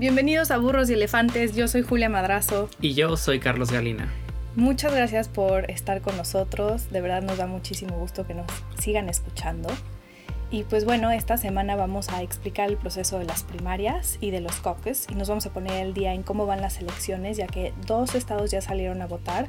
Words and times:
Bienvenidos 0.00 0.50
a 0.50 0.56
Burros 0.56 0.88
y 0.88 0.94
Elefantes, 0.94 1.54
yo 1.54 1.68
soy 1.68 1.82
Julia 1.82 2.08
Madrazo. 2.08 2.70
Y 2.80 2.94
yo 2.94 3.18
soy 3.18 3.38
Carlos 3.38 3.70
Galina. 3.70 4.10
Muchas 4.56 4.94
gracias 4.94 5.28
por 5.28 5.70
estar 5.70 6.00
con 6.00 6.16
nosotros, 6.16 6.90
de 6.90 7.02
verdad 7.02 7.20
nos 7.20 7.36
da 7.36 7.46
muchísimo 7.46 7.98
gusto 7.98 8.26
que 8.26 8.32
nos 8.32 8.46
sigan 8.78 9.10
escuchando. 9.10 9.68
Y 10.50 10.64
pues 10.64 10.86
bueno, 10.86 11.10
esta 11.10 11.36
semana 11.36 11.76
vamos 11.76 12.08
a 12.08 12.22
explicar 12.22 12.70
el 12.70 12.78
proceso 12.78 13.18
de 13.18 13.26
las 13.26 13.42
primarias 13.42 14.16
y 14.22 14.30
de 14.30 14.40
los 14.40 14.60
caucus 14.60 15.04
y 15.10 15.16
nos 15.16 15.28
vamos 15.28 15.44
a 15.44 15.52
poner 15.52 15.84
el 15.84 15.92
día 15.92 16.14
en 16.14 16.22
cómo 16.22 16.46
van 16.46 16.62
las 16.62 16.80
elecciones, 16.80 17.36
ya 17.36 17.46
que 17.46 17.74
dos 17.86 18.14
estados 18.14 18.50
ya 18.50 18.62
salieron 18.62 19.02
a 19.02 19.06
votar. 19.06 19.48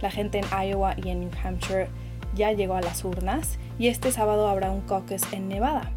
La 0.00 0.10
gente 0.10 0.40
en 0.40 0.46
Iowa 0.70 0.96
y 0.96 1.10
en 1.10 1.20
New 1.20 1.30
Hampshire 1.40 1.86
ya 2.34 2.50
llegó 2.50 2.74
a 2.74 2.80
las 2.80 3.04
urnas 3.04 3.60
y 3.78 3.86
este 3.86 4.10
sábado 4.10 4.48
habrá 4.48 4.72
un 4.72 4.80
caucus 4.80 5.22
en 5.32 5.48
Nevada. 5.48 5.92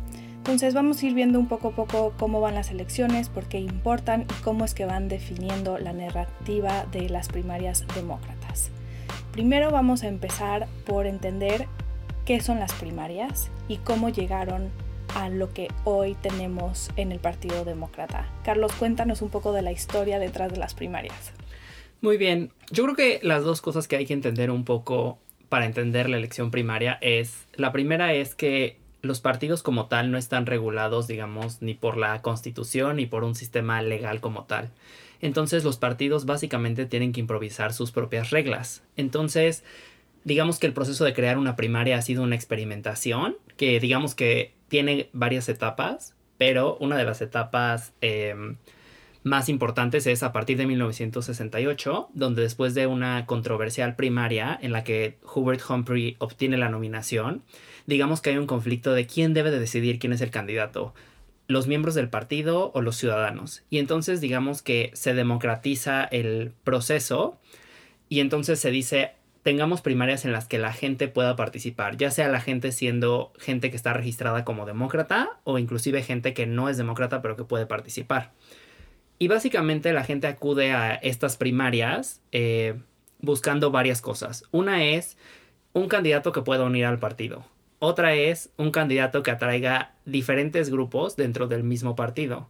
Entonces 0.47 0.73
vamos 0.73 1.03
a 1.03 1.05
ir 1.05 1.13
viendo 1.13 1.39
un 1.39 1.49
poco 1.49 1.67
a 1.67 1.71
poco 1.71 2.13
cómo 2.17 2.39
van 2.39 2.55
las 2.55 2.71
elecciones, 2.71 3.27
por 3.27 3.49
qué 3.49 3.59
importan 3.59 4.21
y 4.21 4.41
cómo 4.43 4.63
es 4.63 4.73
que 4.73 4.85
van 4.85 5.09
definiendo 5.09 5.77
la 5.77 5.91
narrativa 5.91 6.85
de 6.85 7.09
las 7.09 7.27
primarias 7.27 7.85
demócratas. 7.93 8.71
Primero 9.33 9.71
vamos 9.71 10.03
a 10.03 10.07
empezar 10.07 10.69
por 10.85 11.05
entender 11.05 11.67
qué 12.23 12.39
son 12.39 12.59
las 12.59 12.71
primarias 12.71 13.51
y 13.67 13.75
cómo 13.79 14.07
llegaron 14.07 14.69
a 15.15 15.27
lo 15.27 15.51
que 15.51 15.67
hoy 15.83 16.15
tenemos 16.15 16.91
en 16.95 17.11
el 17.11 17.19
Partido 17.19 17.65
Demócrata. 17.65 18.31
Carlos, 18.45 18.71
cuéntanos 18.71 19.21
un 19.21 19.29
poco 19.29 19.51
de 19.51 19.63
la 19.63 19.73
historia 19.73 20.17
detrás 20.17 20.49
de 20.49 20.59
las 20.59 20.73
primarias. 20.73 21.33
Muy 21.99 22.15
bien, 22.15 22.53
yo 22.71 22.85
creo 22.85 22.95
que 22.95 23.19
las 23.21 23.43
dos 23.43 23.59
cosas 23.59 23.89
que 23.89 23.97
hay 23.97 24.05
que 24.05 24.13
entender 24.13 24.49
un 24.49 24.63
poco 24.63 25.19
para 25.49 25.65
entender 25.65 26.09
la 26.09 26.15
elección 26.15 26.51
primaria 26.51 26.97
es, 27.01 27.49
la 27.55 27.73
primera 27.73 28.13
es 28.13 28.33
que 28.33 28.86
los 29.01 29.21
partidos 29.21 29.63
como 29.63 29.87
tal 29.87 30.11
no 30.11 30.17
están 30.17 30.45
regulados, 30.45 31.07
digamos, 31.07 31.61
ni 31.61 31.73
por 31.73 31.97
la 31.97 32.21
constitución 32.21 32.97
ni 32.97 33.05
por 33.05 33.23
un 33.23 33.35
sistema 33.35 33.81
legal 33.81 34.19
como 34.21 34.45
tal. 34.45 34.71
Entonces 35.21 35.63
los 35.63 35.77
partidos 35.77 36.25
básicamente 36.25 36.85
tienen 36.85 37.11
que 37.11 37.19
improvisar 37.19 37.73
sus 37.73 37.91
propias 37.91 38.29
reglas. 38.29 38.83
Entonces, 38.95 39.63
digamos 40.23 40.59
que 40.59 40.67
el 40.67 40.73
proceso 40.73 41.05
de 41.05 41.13
crear 41.13 41.37
una 41.37 41.55
primaria 41.55 41.97
ha 41.97 42.01
sido 42.01 42.23
una 42.23 42.35
experimentación 42.35 43.37
que 43.55 43.79
digamos 43.79 44.13
que 44.13 44.53
tiene 44.67 45.09
varias 45.13 45.49
etapas, 45.49 46.15
pero 46.37 46.77
una 46.79 46.97
de 46.97 47.03
las 47.05 47.21
etapas 47.21 47.93
em, 48.01 48.57
más 49.27 49.49
importantes 49.49 50.07
es 50.07 50.23
a 50.23 50.31
partir 50.31 50.57
de 50.57 50.65
1968, 50.65 52.09
donde 52.13 52.41
después 52.41 52.73
de 52.73 52.87
una 52.87 53.25
controversial 53.25 53.95
primaria 53.95 54.57
en 54.61 54.71
la 54.71 54.83
que 54.83 55.17
Hubert 55.35 55.61
Humphrey 55.69 56.15
obtiene 56.19 56.57
la 56.57 56.69
nominación, 56.69 57.43
digamos 57.85 58.21
que 58.21 58.31
hay 58.31 58.37
un 58.37 58.47
conflicto 58.47 58.93
de 58.93 59.05
quién 59.05 59.33
debe 59.33 59.51
de 59.51 59.59
decidir 59.59 59.99
quién 59.99 60.13
es 60.13 60.21
el 60.21 60.31
candidato, 60.31 60.93
los 61.47 61.67
miembros 61.67 61.95
del 61.95 62.09
partido 62.09 62.71
o 62.73 62.81
los 62.81 62.97
ciudadanos. 62.97 63.63
Y 63.69 63.79
entonces 63.79 64.21
digamos 64.21 64.61
que 64.61 64.91
se 64.93 65.13
democratiza 65.13 66.03
el 66.03 66.53
proceso 66.63 67.39
y 68.09 68.19
entonces 68.21 68.59
se 68.59 68.71
dice 68.71 69.11
tengamos 69.43 69.81
primarias 69.81 70.25
en 70.25 70.33
las 70.33 70.45
que 70.45 70.57
la 70.57 70.73
gente 70.73 71.07
pueda 71.07 71.37
participar, 71.37 71.95
ya 71.95 72.11
sea 72.11 72.27
la 72.27 72.41
gente 72.41 72.73
siendo 72.73 73.31
gente 73.39 73.69
que 73.69 73.77
está 73.77 73.93
registrada 73.93 74.43
como 74.43 74.65
demócrata 74.65 75.39
o 75.45 75.57
inclusive 75.57 76.03
gente 76.03 76.33
que 76.33 76.45
no 76.45 76.67
es 76.67 76.75
demócrata 76.75 77.21
pero 77.21 77.37
que 77.37 77.45
puede 77.45 77.65
participar. 77.65 78.33
Y 79.19 79.27
básicamente 79.27 79.93
la 79.93 80.03
gente 80.03 80.27
acude 80.27 80.71
a 80.71 80.95
estas 80.95 81.37
primarias 81.37 82.21
eh, 82.31 82.75
buscando 83.19 83.71
varias 83.71 84.01
cosas. 84.01 84.43
Una 84.51 84.83
es 84.83 85.17
un 85.73 85.87
candidato 85.87 86.31
que 86.31 86.41
pueda 86.41 86.63
unir 86.63 86.85
al 86.85 86.99
partido. 86.99 87.45
Otra 87.79 88.13
es 88.15 88.51
un 88.57 88.71
candidato 88.71 89.23
que 89.23 89.31
atraiga 89.31 89.93
diferentes 90.05 90.69
grupos 90.69 91.15
dentro 91.15 91.47
del 91.47 91.63
mismo 91.63 91.95
partido. 91.95 92.47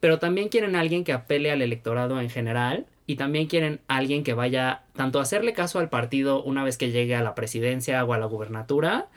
Pero 0.00 0.18
también 0.18 0.48
quieren 0.48 0.76
alguien 0.76 1.04
que 1.04 1.12
apele 1.12 1.50
al 1.50 1.60
electorado 1.60 2.20
en 2.20 2.30
general 2.30 2.86
y 3.06 3.16
también 3.16 3.46
quieren 3.46 3.80
alguien 3.88 4.24
que 4.24 4.32
vaya 4.32 4.84
tanto 4.94 5.18
a 5.18 5.22
hacerle 5.22 5.52
caso 5.52 5.78
al 5.78 5.90
partido 5.90 6.42
una 6.42 6.64
vez 6.64 6.78
que 6.78 6.90
llegue 6.90 7.14
a 7.14 7.22
la 7.22 7.34
presidencia 7.34 8.02
o 8.04 8.14
a 8.14 8.18
la 8.18 8.26
gubernatura 8.26 9.08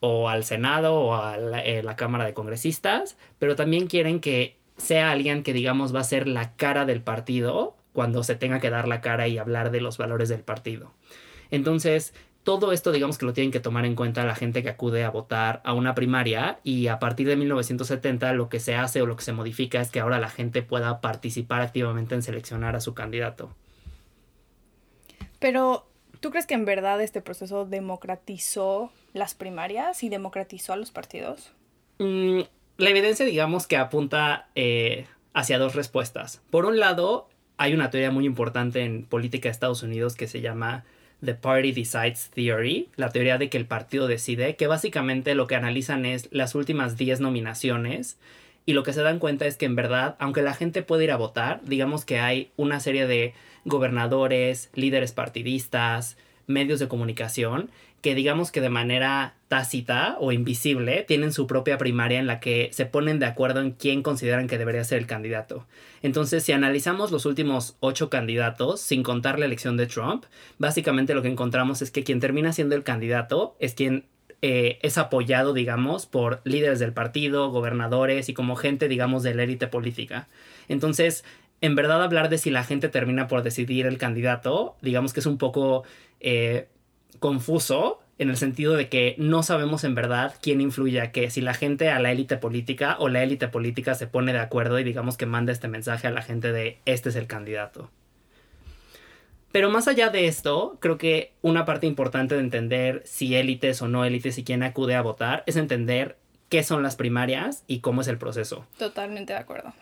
o 0.00 0.28
al 0.28 0.44
Senado 0.44 0.94
o 0.94 1.14
a 1.14 1.36
la, 1.36 1.64
eh, 1.64 1.82
la 1.82 1.96
Cámara 1.96 2.24
de 2.24 2.34
Congresistas, 2.34 3.16
pero 3.38 3.54
también 3.54 3.86
quieren 3.86 4.20
que 4.20 4.55
sea 4.76 5.10
alguien 5.10 5.42
que 5.42 5.52
digamos 5.52 5.94
va 5.94 6.00
a 6.00 6.04
ser 6.04 6.28
la 6.28 6.54
cara 6.56 6.84
del 6.84 7.02
partido 7.02 7.76
cuando 7.92 8.22
se 8.22 8.34
tenga 8.34 8.60
que 8.60 8.70
dar 8.70 8.88
la 8.88 9.00
cara 9.00 9.26
y 9.28 9.38
hablar 9.38 9.70
de 9.70 9.80
los 9.80 9.98
valores 9.98 10.28
del 10.28 10.42
partido. 10.42 10.92
Entonces, 11.50 12.12
todo 12.46 12.72
esto 12.72 12.92
digamos 12.92 13.18
que 13.18 13.26
lo 13.26 13.32
tienen 13.32 13.50
que 13.50 13.58
tomar 13.58 13.84
en 13.86 13.96
cuenta 13.96 14.24
la 14.24 14.36
gente 14.36 14.62
que 14.62 14.68
acude 14.68 15.02
a 15.02 15.10
votar 15.10 15.60
a 15.64 15.72
una 15.72 15.94
primaria 15.94 16.60
y 16.62 16.86
a 16.86 16.98
partir 16.98 17.26
de 17.26 17.36
1970 17.36 18.32
lo 18.34 18.48
que 18.48 18.60
se 18.60 18.76
hace 18.76 19.02
o 19.02 19.06
lo 19.06 19.16
que 19.16 19.24
se 19.24 19.32
modifica 19.32 19.80
es 19.80 19.90
que 19.90 19.98
ahora 19.98 20.20
la 20.20 20.28
gente 20.28 20.62
pueda 20.62 21.00
participar 21.00 21.62
activamente 21.62 22.14
en 22.14 22.22
seleccionar 22.22 22.76
a 22.76 22.80
su 22.80 22.94
candidato. 22.94 23.50
Pero, 25.40 25.88
¿tú 26.20 26.30
crees 26.30 26.46
que 26.46 26.54
en 26.54 26.64
verdad 26.64 27.00
este 27.02 27.20
proceso 27.20 27.64
democratizó 27.64 28.92
las 29.12 29.34
primarias 29.34 30.02
y 30.02 30.08
democratizó 30.08 30.72
a 30.72 30.76
los 30.76 30.90
partidos? 30.90 31.52
Mm, 31.98 32.42
la 32.78 32.90
evidencia 32.90 33.24
digamos 33.26 33.66
que 33.66 33.76
apunta 33.76 34.48
eh, 34.54 35.06
hacia 35.34 35.58
dos 35.58 35.74
respuestas. 35.74 36.42
Por 36.50 36.64
un 36.64 36.78
lado, 36.78 37.28
hay 37.56 37.74
una 37.74 37.90
teoría 37.90 38.10
muy 38.10 38.26
importante 38.26 38.84
en 38.84 39.04
política 39.04 39.48
de 39.48 39.52
Estados 39.52 39.82
Unidos 39.82 40.14
que 40.14 40.28
se 40.28 40.40
llama 40.40 40.84
The 41.24 41.34
Party 41.34 41.72
Decides 41.72 42.30
Theory, 42.34 42.88
la 42.96 43.10
teoría 43.10 43.38
de 43.38 43.48
que 43.48 43.56
el 43.56 43.66
partido 43.66 44.06
decide, 44.06 44.56
que 44.56 44.66
básicamente 44.66 45.34
lo 45.34 45.46
que 45.46 45.56
analizan 45.56 46.04
es 46.04 46.28
las 46.30 46.54
últimas 46.54 46.96
10 46.96 47.20
nominaciones 47.20 48.18
y 48.66 48.72
lo 48.72 48.82
que 48.82 48.92
se 48.92 49.02
dan 49.02 49.18
cuenta 49.18 49.46
es 49.46 49.56
que 49.56 49.64
en 49.64 49.76
verdad, 49.76 50.16
aunque 50.18 50.42
la 50.42 50.52
gente 50.52 50.82
puede 50.82 51.04
ir 51.04 51.12
a 51.12 51.16
votar, 51.16 51.60
digamos 51.64 52.04
que 52.04 52.18
hay 52.18 52.50
una 52.56 52.80
serie 52.80 53.06
de 53.06 53.32
gobernadores, 53.64 54.70
líderes 54.74 55.12
partidistas, 55.12 56.16
medios 56.46 56.80
de 56.80 56.88
comunicación 56.88 57.70
que 58.06 58.14
digamos 58.14 58.52
que 58.52 58.60
de 58.60 58.68
manera 58.68 59.34
tácita 59.48 60.16
o 60.20 60.30
invisible 60.30 61.04
tienen 61.08 61.32
su 61.32 61.48
propia 61.48 61.76
primaria 61.76 62.20
en 62.20 62.28
la 62.28 62.38
que 62.38 62.68
se 62.70 62.86
ponen 62.86 63.18
de 63.18 63.26
acuerdo 63.26 63.60
en 63.60 63.72
quién 63.72 64.04
consideran 64.04 64.46
que 64.46 64.58
debería 64.58 64.84
ser 64.84 64.98
el 64.98 65.08
candidato. 65.08 65.66
Entonces, 66.02 66.44
si 66.44 66.52
analizamos 66.52 67.10
los 67.10 67.26
últimos 67.26 67.76
ocho 67.80 68.08
candidatos, 68.08 68.80
sin 68.80 69.02
contar 69.02 69.40
la 69.40 69.46
elección 69.46 69.76
de 69.76 69.88
Trump, 69.88 70.26
básicamente 70.56 71.14
lo 71.14 71.22
que 71.22 71.30
encontramos 71.30 71.82
es 71.82 71.90
que 71.90 72.04
quien 72.04 72.20
termina 72.20 72.52
siendo 72.52 72.76
el 72.76 72.84
candidato 72.84 73.56
es 73.58 73.74
quien 73.74 74.04
eh, 74.40 74.78
es 74.82 74.98
apoyado, 74.98 75.52
digamos, 75.52 76.06
por 76.06 76.42
líderes 76.44 76.78
del 76.78 76.92
partido, 76.92 77.50
gobernadores 77.50 78.28
y 78.28 78.34
como 78.34 78.54
gente, 78.54 78.86
digamos, 78.86 79.24
de 79.24 79.34
la 79.34 79.42
élite 79.42 79.66
política. 79.66 80.28
Entonces, 80.68 81.24
en 81.60 81.74
verdad 81.74 82.04
hablar 82.04 82.28
de 82.28 82.38
si 82.38 82.50
la 82.50 82.62
gente 82.62 82.88
termina 82.88 83.26
por 83.26 83.42
decidir 83.42 83.84
el 83.84 83.98
candidato, 83.98 84.76
digamos 84.80 85.12
que 85.12 85.18
es 85.18 85.26
un 85.26 85.38
poco 85.38 85.82
eh, 86.20 86.68
confuso 87.18 88.00
en 88.18 88.30
el 88.30 88.36
sentido 88.36 88.74
de 88.74 88.88
que 88.88 89.14
no 89.18 89.42
sabemos 89.42 89.84
en 89.84 89.94
verdad 89.94 90.34
quién 90.40 90.60
influye 90.60 91.00
a 91.00 91.12
qué, 91.12 91.30
si 91.30 91.40
la 91.40 91.54
gente 91.54 91.90
a 91.90 92.00
la 92.00 92.12
élite 92.12 92.38
política 92.38 92.96
o 92.98 93.08
la 93.08 93.22
élite 93.22 93.48
política 93.48 93.94
se 93.94 94.06
pone 94.06 94.32
de 94.32 94.38
acuerdo 94.38 94.78
y 94.78 94.84
digamos 94.84 95.16
que 95.16 95.26
manda 95.26 95.52
este 95.52 95.68
mensaje 95.68 96.06
a 96.06 96.10
la 96.10 96.22
gente 96.22 96.52
de 96.52 96.78
este 96.86 97.10
es 97.10 97.16
el 97.16 97.26
candidato. 97.26 97.90
Pero 99.52 99.70
más 99.70 99.88
allá 99.88 100.10
de 100.10 100.26
esto, 100.26 100.76
creo 100.80 100.98
que 100.98 101.32
una 101.40 101.64
parte 101.64 101.86
importante 101.86 102.34
de 102.34 102.40
entender 102.40 103.02
si 103.06 103.36
élites 103.36 103.80
o 103.80 103.88
no 103.88 104.04
élites 104.04 104.38
y 104.38 104.44
quién 104.44 104.62
acude 104.62 104.94
a 104.94 105.02
votar 105.02 105.44
es 105.46 105.56
entender 105.56 106.18
qué 106.48 106.62
son 106.62 106.82
las 106.82 106.96
primarias 106.96 107.64
y 107.66 107.80
cómo 107.80 108.00
es 108.00 108.08
el 108.08 108.18
proceso. 108.18 108.66
Totalmente 108.78 109.32
de 109.32 109.38
acuerdo. 109.38 109.72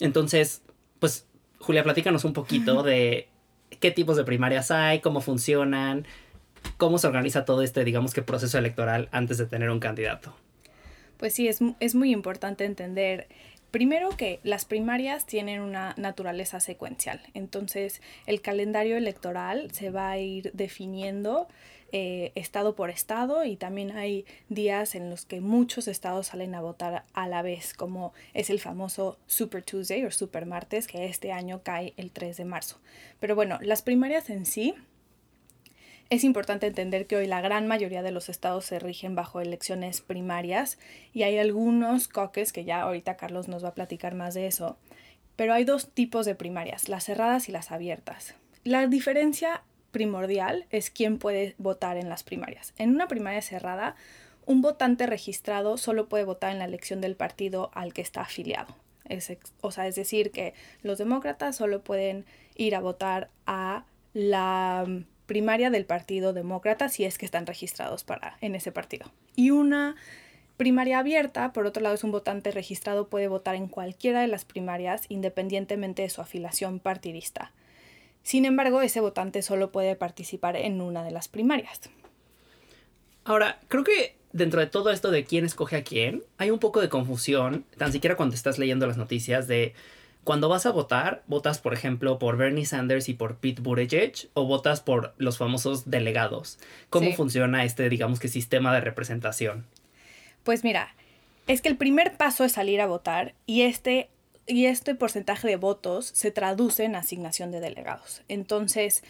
Entonces, 0.00 0.62
pues, 0.98 1.26
Julia, 1.58 1.82
platícanos 1.82 2.24
un 2.24 2.32
poquito 2.32 2.82
de 2.84 3.28
qué 3.80 3.90
tipos 3.90 4.16
de 4.16 4.24
primarias 4.24 4.70
hay, 4.70 5.00
cómo 5.00 5.20
funcionan, 5.20 6.06
cómo 6.76 6.98
se 6.98 7.06
organiza 7.06 7.44
todo 7.44 7.62
este, 7.62 7.84
digamos 7.84 8.14
que, 8.14 8.22
proceso 8.22 8.58
electoral 8.58 9.08
antes 9.12 9.38
de 9.38 9.46
tener 9.46 9.70
un 9.70 9.80
candidato. 9.80 10.34
Pues 11.16 11.34
sí, 11.34 11.48
es, 11.48 11.60
es 11.80 11.94
muy 11.94 12.12
importante 12.12 12.64
entender 12.64 13.28
Primero 13.74 14.10
que 14.10 14.38
las 14.44 14.66
primarias 14.66 15.26
tienen 15.26 15.60
una 15.60 15.94
naturaleza 15.96 16.60
secuencial, 16.60 17.20
entonces 17.34 18.02
el 18.24 18.40
calendario 18.40 18.96
electoral 18.96 19.68
se 19.72 19.90
va 19.90 20.10
a 20.10 20.18
ir 20.18 20.52
definiendo 20.52 21.48
eh, 21.90 22.30
estado 22.36 22.76
por 22.76 22.90
estado 22.90 23.44
y 23.44 23.56
también 23.56 23.96
hay 23.96 24.26
días 24.48 24.94
en 24.94 25.10
los 25.10 25.26
que 25.26 25.40
muchos 25.40 25.88
estados 25.88 26.28
salen 26.28 26.54
a 26.54 26.60
votar 26.60 27.04
a 27.14 27.26
la 27.26 27.42
vez, 27.42 27.74
como 27.74 28.12
es 28.32 28.48
el 28.48 28.60
famoso 28.60 29.18
Super 29.26 29.64
Tuesday 29.64 30.04
o 30.04 30.12
Super 30.12 30.46
Martes, 30.46 30.86
que 30.86 31.06
este 31.06 31.32
año 31.32 31.62
cae 31.64 31.94
el 31.96 32.12
3 32.12 32.36
de 32.36 32.44
marzo. 32.44 32.78
Pero 33.18 33.34
bueno, 33.34 33.58
las 33.60 33.82
primarias 33.82 34.30
en 34.30 34.46
sí 34.46 34.76
es 36.14 36.24
importante 36.24 36.68
entender 36.68 37.06
que 37.06 37.16
hoy 37.16 37.26
la 37.26 37.40
gran 37.40 37.66
mayoría 37.66 38.02
de 38.02 38.12
los 38.12 38.28
estados 38.28 38.64
se 38.64 38.78
rigen 38.78 39.14
bajo 39.14 39.40
elecciones 39.40 40.00
primarias 40.00 40.78
y 41.12 41.24
hay 41.24 41.38
algunos 41.38 42.06
coques 42.08 42.52
que 42.52 42.64
ya 42.64 42.82
ahorita 42.82 43.16
Carlos 43.16 43.48
nos 43.48 43.64
va 43.64 43.70
a 43.70 43.74
platicar 43.74 44.14
más 44.14 44.34
de 44.34 44.46
eso. 44.46 44.78
Pero 45.34 45.52
hay 45.52 45.64
dos 45.64 45.90
tipos 45.90 46.24
de 46.24 46.36
primarias, 46.36 46.88
las 46.88 47.04
cerradas 47.04 47.48
y 47.48 47.52
las 47.52 47.72
abiertas. 47.72 48.36
La 48.62 48.86
diferencia 48.86 49.62
primordial 49.90 50.66
es 50.70 50.90
quién 50.90 51.18
puede 51.18 51.56
votar 51.58 51.96
en 51.96 52.08
las 52.08 52.22
primarias. 52.22 52.74
En 52.78 52.90
una 52.90 53.08
primaria 53.08 53.42
cerrada, 53.42 53.96
un 54.46 54.62
votante 54.62 55.06
registrado 55.06 55.76
solo 55.78 56.08
puede 56.08 56.24
votar 56.24 56.52
en 56.52 56.60
la 56.60 56.64
elección 56.66 57.00
del 57.00 57.16
partido 57.16 57.70
al 57.74 57.92
que 57.92 58.02
está 58.02 58.20
afiliado. 58.20 58.76
Es, 59.08 59.36
o 59.60 59.70
sea, 59.72 59.88
es 59.88 59.96
decir, 59.96 60.30
que 60.30 60.54
los 60.82 60.98
demócratas 60.98 61.56
solo 61.56 61.82
pueden 61.82 62.24
ir 62.54 62.76
a 62.76 62.80
votar 62.80 63.30
a 63.46 63.84
la 64.12 64.86
primaria 65.26 65.70
del 65.70 65.86
Partido 65.86 66.32
Demócrata 66.32 66.88
si 66.88 67.04
es 67.04 67.18
que 67.18 67.26
están 67.26 67.46
registrados 67.46 68.04
para, 68.04 68.36
en 68.40 68.54
ese 68.54 68.72
partido. 68.72 69.10
Y 69.36 69.50
una 69.50 69.96
primaria 70.56 70.98
abierta, 70.98 71.52
por 71.52 71.66
otro 71.66 71.82
lado, 71.82 71.94
es 71.94 72.04
un 72.04 72.12
votante 72.12 72.50
registrado 72.50 73.08
puede 73.08 73.28
votar 73.28 73.54
en 73.54 73.68
cualquiera 73.68 74.20
de 74.20 74.28
las 74.28 74.44
primarias 74.44 75.06
independientemente 75.08 76.02
de 76.02 76.10
su 76.10 76.20
afiliación 76.20 76.78
partidista. 76.78 77.52
Sin 78.22 78.44
embargo, 78.44 78.80
ese 78.80 79.00
votante 79.00 79.42
solo 79.42 79.70
puede 79.70 79.96
participar 79.96 80.56
en 80.56 80.80
una 80.80 81.04
de 81.04 81.10
las 81.10 81.28
primarias. 81.28 81.80
Ahora, 83.24 83.60
creo 83.68 83.84
que 83.84 84.16
dentro 84.32 84.60
de 84.60 84.66
todo 84.66 84.90
esto 84.90 85.10
de 85.10 85.24
quién 85.24 85.44
escoge 85.44 85.76
a 85.76 85.84
quién, 85.84 86.22
hay 86.38 86.50
un 86.50 86.58
poco 86.58 86.80
de 86.80 86.88
confusión, 86.88 87.64
tan 87.78 87.92
siquiera 87.92 88.16
cuando 88.16 88.34
estás 88.34 88.58
leyendo 88.58 88.86
las 88.86 88.96
noticias 88.96 89.46
de 89.46 89.74
cuando 90.24 90.48
vas 90.48 90.66
a 90.66 90.72
votar, 90.72 91.22
votas 91.26 91.58
por 91.58 91.74
ejemplo 91.74 92.18
por 92.18 92.36
Bernie 92.36 92.64
Sanders 92.64 93.08
y 93.08 93.14
por 93.14 93.36
Pete 93.36 93.62
Buttigieg 93.62 94.30
o 94.34 94.46
votas 94.46 94.80
por 94.80 95.14
los 95.18 95.38
famosos 95.38 95.90
delegados. 95.90 96.58
¿Cómo 96.90 97.12
funciona 97.12 97.64
este, 97.64 97.88
digamos 97.88 98.18
que, 98.18 98.28
sistema 98.28 98.74
de 98.74 98.80
representación? 98.80 99.66
Pues 100.42 100.64
mira, 100.64 100.94
es 101.46 101.60
que 101.60 101.68
el 101.68 101.76
primer 101.76 102.16
paso 102.16 102.44
es 102.44 102.52
salir 102.52 102.80
a 102.80 102.86
votar 102.86 103.34
y 103.46 103.62
este, 103.62 104.08
y 104.46 104.66
este 104.66 104.94
porcentaje 104.94 105.46
de 105.46 105.56
votos 105.56 106.06
se 106.06 106.30
traduce 106.30 106.84
en 106.84 106.96
asignación 106.96 107.50
de 107.50 107.60
delegados. 107.60 108.22
Entonces, 108.28 109.02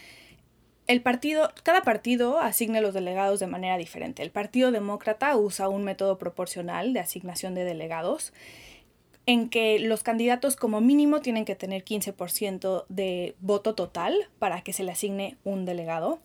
el 0.86 1.00
partido, 1.00 1.50
cada 1.62 1.82
partido 1.82 2.40
asigna 2.40 2.80
los 2.80 2.92
delegados 2.92 3.40
de 3.40 3.46
manera 3.46 3.78
diferente. 3.78 4.22
El 4.22 4.30
Partido 4.30 4.70
Demócrata 4.70 5.34
usa 5.36 5.68
un 5.68 5.82
método 5.82 6.18
proporcional 6.18 6.92
de 6.92 7.00
asignación 7.00 7.54
de 7.54 7.64
delegados 7.64 8.32
en 9.26 9.48
que 9.48 9.78
los 9.78 10.02
candidatos 10.02 10.56
como 10.56 10.80
mínimo 10.80 11.20
tienen 11.20 11.44
que 11.44 11.56
tener 11.56 11.84
15% 11.84 12.84
de 12.88 13.34
voto 13.40 13.74
total 13.74 14.14
para 14.38 14.62
que 14.62 14.72
se 14.72 14.84
le 14.84 14.92
asigne 14.92 15.36
un 15.44 15.64
delegado 15.64 16.20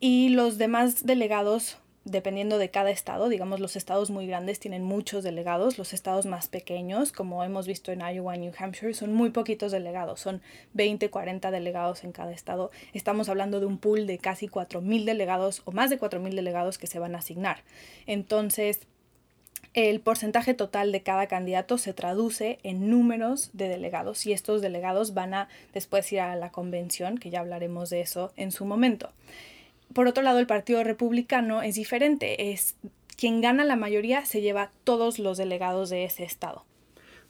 y 0.00 0.30
los 0.30 0.56
demás 0.56 1.04
delegados 1.04 1.78
dependiendo 2.04 2.58
de 2.58 2.70
cada 2.70 2.90
estado, 2.90 3.28
digamos 3.28 3.60
los 3.60 3.76
estados 3.76 4.10
muy 4.10 4.26
grandes 4.26 4.58
tienen 4.58 4.82
muchos 4.82 5.22
delegados, 5.22 5.78
los 5.78 5.92
estados 5.92 6.26
más 6.26 6.48
pequeños, 6.48 7.12
como 7.12 7.44
hemos 7.44 7.66
visto 7.66 7.92
en 7.92 8.00
Iowa 8.00 8.36
y 8.36 8.38
New 8.40 8.52
Hampshire, 8.58 8.94
son 8.94 9.12
muy 9.12 9.30
poquitos 9.30 9.70
delegados, 9.70 10.20
son 10.20 10.40
20, 10.72 11.10
40 11.10 11.50
delegados 11.50 12.04
en 12.04 12.12
cada 12.12 12.32
estado. 12.32 12.70
Estamos 12.94 13.28
hablando 13.28 13.60
de 13.60 13.66
un 13.66 13.78
pool 13.78 14.06
de 14.06 14.18
casi 14.18 14.48
4.000 14.48 15.04
delegados 15.04 15.62
o 15.66 15.72
más 15.72 15.90
de 15.90 16.00
4.000 16.00 16.34
delegados 16.34 16.78
que 16.78 16.86
se 16.86 16.98
van 16.98 17.14
a 17.14 17.18
asignar. 17.18 17.62
Entonces, 18.06 18.86
el 19.74 20.00
porcentaje 20.00 20.54
total 20.54 20.90
de 20.90 21.02
cada 21.02 21.26
candidato 21.26 21.78
se 21.78 21.92
traduce 21.92 22.58
en 22.62 22.90
números 22.90 23.50
de 23.52 23.68
delegados 23.68 24.26
y 24.26 24.32
estos 24.32 24.62
delegados 24.62 25.14
van 25.14 25.34
a 25.34 25.48
después 25.72 26.10
ir 26.12 26.20
a 26.20 26.34
la 26.36 26.50
convención, 26.50 27.18
que 27.18 27.30
ya 27.30 27.40
hablaremos 27.40 27.90
de 27.90 28.00
eso 28.00 28.32
en 28.36 28.50
su 28.50 28.64
momento. 28.64 29.10
Por 29.92 30.06
otro 30.06 30.22
lado, 30.22 30.38
el 30.38 30.46
Partido 30.46 30.82
Republicano 30.82 31.62
es 31.62 31.76
diferente, 31.76 32.52
es 32.52 32.76
quien 33.16 33.40
gana 33.40 33.64
la 33.64 33.76
mayoría 33.76 34.24
se 34.24 34.40
lleva 34.40 34.70
todos 34.84 35.18
los 35.18 35.36
delegados 35.36 35.90
de 35.90 36.04
ese 36.04 36.24
estado. 36.24 36.64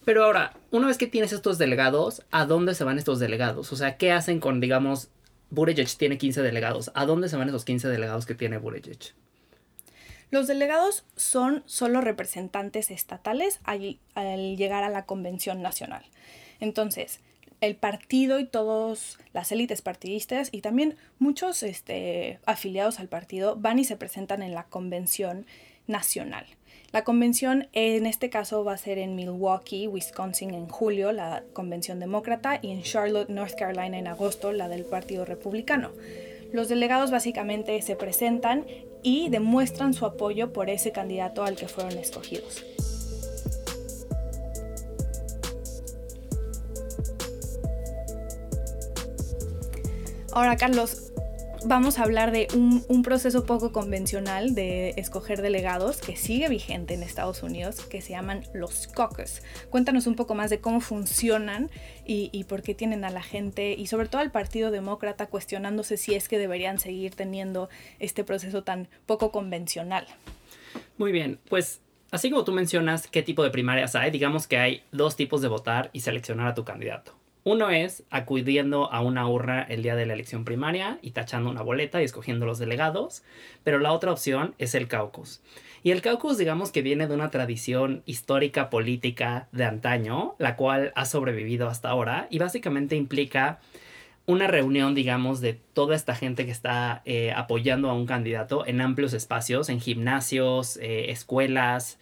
Pero 0.05 0.25
ahora, 0.25 0.55
una 0.71 0.87
vez 0.87 0.97
que 0.97 1.07
tienes 1.07 1.33
estos 1.33 1.59
delegados, 1.59 2.23
¿a 2.31 2.47
dónde 2.47 2.75
se 2.75 2.85
van 2.85 2.99
estos 2.99 3.19
delegados? 3.19 3.71
O 3.73 3.77
sea, 3.77 3.97
¿qué 3.97 4.13
hacen 4.13 4.41
con, 4.41 4.61
digamos, 4.61 5.11
Buttigieg 5.51 5.89
tiene 5.99 6.17
15 6.17 6.43
delegados? 6.43 6.91
¿A 6.95 7.05
dónde 7.05 7.29
se 7.29 7.37
van 7.37 7.49
esos 7.49 7.65
15 7.67 7.89
delegados 7.89 8.25
que 8.25 8.35
tiene 8.35 8.57
Buttigieg? 8.57 9.15
Los 10.31 10.47
delegados 10.47 11.05
son 11.17 11.63
solo 11.67 12.01
representantes 12.01 12.91
estatales 12.91 13.61
al, 13.65 13.99
llegar 14.57 14.85
a 14.85 14.89
la 14.89 15.05
convención 15.05 15.61
nacional. 15.61 16.05
Entonces, 16.61 17.21
el 17.61 17.77
partido 17.77 18.39
y 18.39 18.47
todas 18.47 19.19
las 19.33 19.51
élites 19.53 19.83
partidistas 19.83 20.49
y 20.53 20.61
también 20.61 20.97
muchos 21.19 21.63
este, 21.63 22.39
afiliados 22.47 23.01
al 23.01 23.09
partido 23.09 23.57
van 23.57 23.79
y 23.79 23.85
se 23.85 23.97
presentan 23.97 24.43
en 24.43 24.55
la 24.55 24.65
convención 24.65 25.47
nacional. 25.87 26.47
La 26.93 27.05
convención 27.05 27.69
en 27.73 28.07
este 28.07 28.31
caso 28.31 28.65
va 28.65 28.75
a 28.75 28.79
ser 28.79 28.99
en 28.99 29.15
Milwaukee, 29.15 29.87
Wisconsin 29.87 30.55
en 30.55 30.69
julio, 30.69 31.13
la 31.13 31.43
convención 31.53 32.01
demócrata, 32.01 32.59
y 32.63 32.71
en 32.71 32.83
Charlotte, 32.83 33.29
North 33.29 33.55
Carolina 33.57 33.99
en 33.99 34.07
agosto, 34.07 34.53
la 34.53 34.69
del 34.69 34.85
Partido 34.85 35.25
Republicano. 35.25 35.93
Los 36.53 36.69
delegados 36.69 37.13
básicamente 37.13 37.81
se 37.83 37.95
presentan 37.95 38.65
y 39.03 39.29
demuestran 39.29 39.95
su 39.95 40.07
apoyo 40.07 40.53
por 40.53 40.71
ese 40.71 40.93
candidato 40.93 41.45
al 41.45 41.57
que 41.57 41.69
fueron 41.69 41.99
escogidos. 41.99 42.65
Ahora, 50.33 50.57
Carlos, 50.57 51.10
vamos 51.65 51.99
a 51.99 52.05
hablar 52.05 52.33
de 52.33 52.49
un, 52.55 53.03
proceso 53.03 53.45
poco 53.45 53.73
convencional 53.73 54.55
de 54.55 54.91
escoger 54.97 55.43
delegados 55.43 56.01
que 56.01 56.17
sigue 56.17 56.49
vigente 56.49 56.95
en 56.95 57.03
Estados 57.03 57.43
Unidos, 57.43 57.81
que 57.87 58.01
se 58.01 58.11
llaman 58.11 58.45
los 58.53 58.87
caucus. 58.87 59.43
Cuéntanos 59.71 60.07
un 60.07 60.15
poco 60.15 60.35
más 60.35 60.51
de 60.51 60.61
cómo 60.61 60.81
funcionan 60.81 61.71
y, 62.07 62.31
y 62.33 62.45
por 62.45 62.63
qué 62.63 62.75
tienen 62.75 63.05
a 63.05 63.11
la 63.11 63.23
gente 63.23 63.73
y 63.73 63.87
sobre 63.87 64.09
todo 64.09 64.21
al 64.21 64.31
Partido 64.31 64.71
Demócrata 64.71 65.27
cuestionándose 65.27 65.97
si 65.97 66.15
es 66.15 66.29
que 66.29 66.39
deberían 66.39 66.79
seguir 66.79 67.15
teniendo 67.15 67.69
este 67.99 68.23
proceso 68.25 68.63
tan 68.63 68.89
poco 69.07 69.33
convencional. 69.33 70.07
Muy 70.99 71.13
bien, 71.13 71.39
pues 71.49 71.81
así 72.11 72.31
como 72.31 72.45
tú 72.45 72.53
mencionas 72.53 73.07
qué 73.07 73.23
tipo 73.23 73.43
de 73.43 73.51
primarias 73.51 73.95
hay, 73.95 74.11
digamos 74.11 74.47
que 74.47 74.59
hay 74.59 74.83
dos 74.93 75.17
tipos 75.17 75.43
de 75.43 75.49
votar 75.49 75.91
y 75.93 76.01
seleccionar 76.01 76.49
a 76.49 76.55
tu 76.55 76.65
candidato. 76.65 77.20
Uno 77.43 77.71
es 77.71 78.05
acudiendo 78.11 78.93
a 78.93 79.01
una 79.01 79.27
urna 79.27 79.63
el 79.63 79.83
día 79.83 79.97
de 79.97 80.05
la 80.05 80.13
elección 80.13 80.45
primaria 80.45 80.99
y 81.01 81.13
tachando 81.13 81.49
una 81.49 81.63
boleta 81.63 82.01
y 82.01 82.05
escogiendo 82.05 82.45
los 82.45 82.59
delegados, 82.59 83.23
pero 83.65 83.79
la 83.79 83.93
otra 83.93 84.13
opción 84.13 84.55
es 84.59 84.75
el 84.75 84.89
caucus. 84.89 85.41
Y 85.83 85.93
el 85.93 86.03
caucus 86.03 86.37
digamos 86.37 86.71
que 86.71 86.83
viene 86.83 87.09
de 87.09 87.15
una 87.15 87.31
tradición 87.31 88.03
histórica 88.05 88.69
política 88.69 89.49
de 89.53 89.65
antaño, 89.65 90.35
la 90.39 90.57
cual 90.57 90.93
ha 90.95 91.07
sobrevivido 91.07 91.69
hasta 91.69 91.89
ahora 91.89 92.27
y 92.29 92.39
básicamente 92.39 92.97
implica 92.97 93.61
una 94.27 94.47
reunión, 94.47 94.95
digamos, 94.95 95.41
de 95.41 95.55
toda 95.55 95.97
esta 95.97 96.15
gente 96.15 96.45
que 96.45 96.53
está 96.53 97.01
eh, 97.07 97.33
apoyando 97.35 97.89
a 97.89 97.95
un 97.95 98.07
candidato 98.07 98.67
en 98.67 98.83
amplios 98.83 99.15
espacios, 99.15 99.71
en 99.71 99.81
gimnasios, 99.81 100.77
eh, 100.77 101.11
escuelas, 101.11 101.99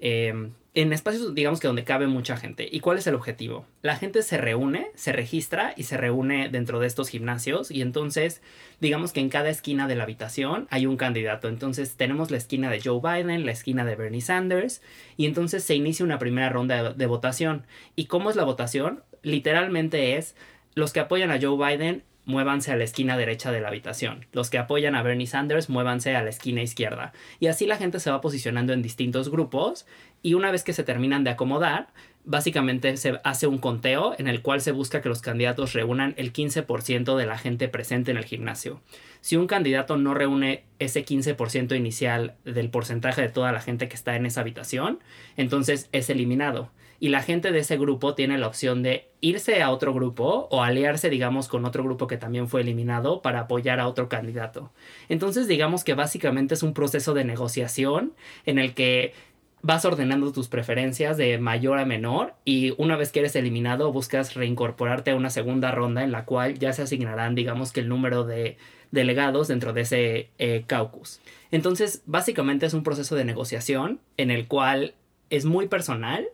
eh, 0.00 0.50
en 0.72 0.92
espacios, 0.92 1.34
digamos 1.34 1.58
que 1.58 1.66
donde 1.66 1.82
cabe 1.82 2.06
mucha 2.06 2.36
gente. 2.36 2.68
¿Y 2.70 2.78
cuál 2.80 2.98
es 2.98 3.06
el 3.06 3.16
objetivo? 3.16 3.66
La 3.82 3.96
gente 3.96 4.22
se 4.22 4.38
reúne, 4.38 4.88
se 4.94 5.12
registra 5.12 5.74
y 5.76 5.82
se 5.82 5.96
reúne 5.96 6.48
dentro 6.48 6.78
de 6.78 6.86
estos 6.86 7.08
gimnasios 7.08 7.72
y 7.72 7.82
entonces, 7.82 8.40
digamos 8.80 9.12
que 9.12 9.18
en 9.18 9.30
cada 9.30 9.50
esquina 9.50 9.88
de 9.88 9.96
la 9.96 10.04
habitación 10.04 10.68
hay 10.70 10.86
un 10.86 10.96
candidato. 10.96 11.48
Entonces 11.48 11.96
tenemos 11.96 12.30
la 12.30 12.36
esquina 12.36 12.70
de 12.70 12.80
Joe 12.80 13.00
Biden, 13.02 13.46
la 13.46 13.52
esquina 13.52 13.84
de 13.84 13.96
Bernie 13.96 14.20
Sanders 14.20 14.80
y 15.16 15.26
entonces 15.26 15.64
se 15.64 15.74
inicia 15.74 16.04
una 16.04 16.20
primera 16.20 16.50
ronda 16.50 16.92
de 16.92 17.06
votación. 17.06 17.66
¿Y 17.96 18.06
cómo 18.06 18.30
es 18.30 18.36
la 18.36 18.44
votación? 18.44 19.02
Literalmente 19.22 20.16
es 20.16 20.36
los 20.74 20.92
que 20.92 21.00
apoyan 21.00 21.32
a 21.32 21.40
Joe 21.40 21.56
Biden 21.56 22.04
muévanse 22.30 22.72
a 22.72 22.76
la 22.76 22.84
esquina 22.84 23.18
derecha 23.18 23.52
de 23.52 23.60
la 23.60 23.68
habitación. 23.68 24.26
Los 24.32 24.48
que 24.48 24.58
apoyan 24.58 24.94
a 24.94 25.02
Bernie 25.02 25.26
Sanders, 25.26 25.68
muévanse 25.68 26.16
a 26.16 26.22
la 26.22 26.30
esquina 26.30 26.62
izquierda. 26.62 27.12
Y 27.38 27.48
así 27.48 27.66
la 27.66 27.76
gente 27.76 28.00
se 28.00 28.10
va 28.10 28.20
posicionando 28.20 28.72
en 28.72 28.82
distintos 28.82 29.30
grupos 29.30 29.86
y 30.22 30.34
una 30.34 30.50
vez 30.50 30.64
que 30.64 30.72
se 30.72 30.84
terminan 30.84 31.24
de 31.24 31.30
acomodar, 31.30 31.88
básicamente 32.24 32.96
se 32.96 33.20
hace 33.24 33.46
un 33.46 33.58
conteo 33.58 34.14
en 34.18 34.28
el 34.28 34.42
cual 34.42 34.60
se 34.60 34.72
busca 34.72 35.00
que 35.02 35.08
los 35.08 35.22
candidatos 35.22 35.72
reúnan 35.72 36.14
el 36.16 36.32
15% 36.32 37.16
de 37.16 37.26
la 37.26 37.38
gente 37.38 37.68
presente 37.68 38.10
en 38.10 38.16
el 38.16 38.24
gimnasio. 38.24 38.80
Si 39.20 39.36
un 39.36 39.46
candidato 39.46 39.96
no 39.96 40.14
reúne 40.14 40.64
ese 40.78 41.04
15% 41.04 41.76
inicial 41.76 42.34
del 42.44 42.70
porcentaje 42.70 43.22
de 43.22 43.28
toda 43.28 43.52
la 43.52 43.60
gente 43.60 43.88
que 43.88 43.96
está 43.96 44.16
en 44.16 44.26
esa 44.26 44.42
habitación, 44.42 45.00
entonces 45.36 45.88
es 45.92 46.10
eliminado 46.10 46.70
y 47.00 47.08
la 47.08 47.22
gente 47.22 47.50
de 47.50 47.60
ese 47.60 47.78
grupo 47.78 48.14
tiene 48.14 48.36
la 48.36 48.46
opción 48.46 48.82
de 48.82 49.08
irse 49.22 49.62
a 49.62 49.70
otro 49.70 49.94
grupo 49.94 50.48
o 50.50 50.62
aliarse, 50.62 51.08
digamos, 51.08 51.48
con 51.48 51.64
otro 51.64 51.82
grupo 51.82 52.06
que 52.06 52.18
también 52.18 52.46
fue 52.46 52.60
eliminado 52.60 53.22
para 53.22 53.40
apoyar 53.40 53.80
a 53.80 53.88
otro 53.88 54.10
candidato. 54.10 54.70
Entonces, 55.08 55.48
digamos 55.48 55.82
que 55.82 55.94
básicamente 55.94 56.54
es 56.54 56.62
un 56.62 56.74
proceso 56.74 57.14
de 57.14 57.24
negociación 57.24 58.12
en 58.44 58.58
el 58.58 58.74
que 58.74 59.14
vas 59.62 59.84
ordenando 59.84 60.30
tus 60.32 60.48
preferencias 60.48 61.16
de 61.16 61.38
mayor 61.38 61.78
a 61.78 61.86
menor 61.86 62.34
y 62.44 62.74
una 62.78 62.96
vez 62.96 63.12
que 63.12 63.20
eres 63.20 63.36
eliminado 63.36 63.92
buscas 63.92 64.34
reincorporarte 64.34 65.10
a 65.10 65.16
una 65.16 65.30
segunda 65.30 65.70
ronda 65.70 66.02
en 66.02 66.12
la 66.12 66.24
cual 66.24 66.58
ya 66.58 66.72
se 66.72 66.82
asignarán, 66.82 67.34
digamos, 67.34 67.72
que 67.72 67.80
el 67.80 67.88
número 67.88 68.24
de 68.24 68.58
delegados 68.90 69.48
dentro 69.48 69.72
de 69.72 69.82
ese 69.82 70.30
eh, 70.38 70.64
caucus. 70.66 71.20
Entonces, 71.50 72.02
básicamente 72.06 72.66
es 72.66 72.74
un 72.74 72.82
proceso 72.82 73.16
de 73.16 73.24
negociación 73.24 74.00
en 74.16 74.30
el 74.30 74.48
cual 74.48 74.94
es 75.30 75.44
muy 75.44 75.68
personal 75.68 76.28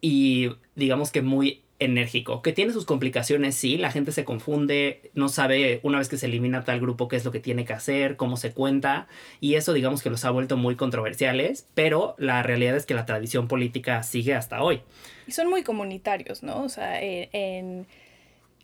y 0.00 0.50
digamos 0.74 1.10
que 1.10 1.22
muy 1.22 1.62
enérgico, 1.80 2.42
que 2.42 2.52
tiene 2.52 2.72
sus 2.72 2.84
complicaciones, 2.84 3.54
sí, 3.54 3.78
la 3.78 3.90
gente 3.90 4.12
se 4.12 4.24
confunde, 4.24 5.10
no 5.14 5.28
sabe 5.28 5.80
una 5.82 5.98
vez 5.98 6.08
que 6.08 6.18
se 6.18 6.26
elimina 6.26 6.62
tal 6.62 6.78
grupo 6.78 7.08
qué 7.08 7.16
es 7.16 7.24
lo 7.24 7.32
que 7.32 7.40
tiene 7.40 7.64
que 7.64 7.72
hacer, 7.72 8.16
cómo 8.16 8.36
se 8.36 8.52
cuenta, 8.52 9.08
y 9.40 9.54
eso 9.54 9.72
digamos 9.72 10.02
que 10.02 10.10
los 10.10 10.24
ha 10.26 10.30
vuelto 10.30 10.58
muy 10.58 10.76
controversiales, 10.76 11.66
pero 11.74 12.14
la 12.18 12.42
realidad 12.42 12.76
es 12.76 12.84
que 12.84 12.94
la 12.94 13.06
tradición 13.06 13.48
política 13.48 14.02
sigue 14.02 14.34
hasta 14.34 14.62
hoy. 14.62 14.82
Y 15.26 15.32
son 15.32 15.48
muy 15.48 15.62
comunitarios, 15.62 16.42
¿no? 16.42 16.62
O 16.62 16.68
sea, 16.68 17.02
eh, 17.02 17.30
en 17.32 17.86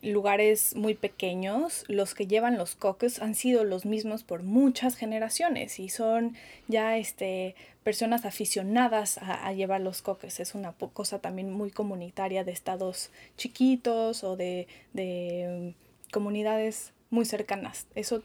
lugares 0.02 0.76
muy 0.76 0.94
pequeños, 0.94 1.84
los 1.88 2.14
que 2.14 2.26
llevan 2.26 2.58
los 2.58 2.76
coques 2.76 3.20
han 3.22 3.34
sido 3.34 3.64
los 3.64 3.86
mismos 3.86 4.24
por 4.24 4.42
muchas 4.42 4.94
generaciones 4.94 5.80
y 5.80 5.88
son 5.88 6.36
ya 6.68 6.98
este 6.98 7.54
personas 7.86 8.24
aficionadas 8.24 9.16
a, 9.18 9.52
llevar 9.52 9.80
los 9.80 10.02
coques. 10.02 10.40
Es 10.40 10.56
una 10.56 10.72
cosa 10.72 11.20
también 11.20 11.52
muy 11.52 11.70
comunitaria 11.70 12.42
de 12.42 12.50
estados 12.50 13.10
chiquitos 13.36 14.24
o 14.24 14.36
de, 14.36 14.66
de 14.92 15.74
mm, 15.76 16.12
comunidades 16.12 16.92
muy 17.10 17.24
cercanas. 17.26 17.86
Eso 17.94 18.24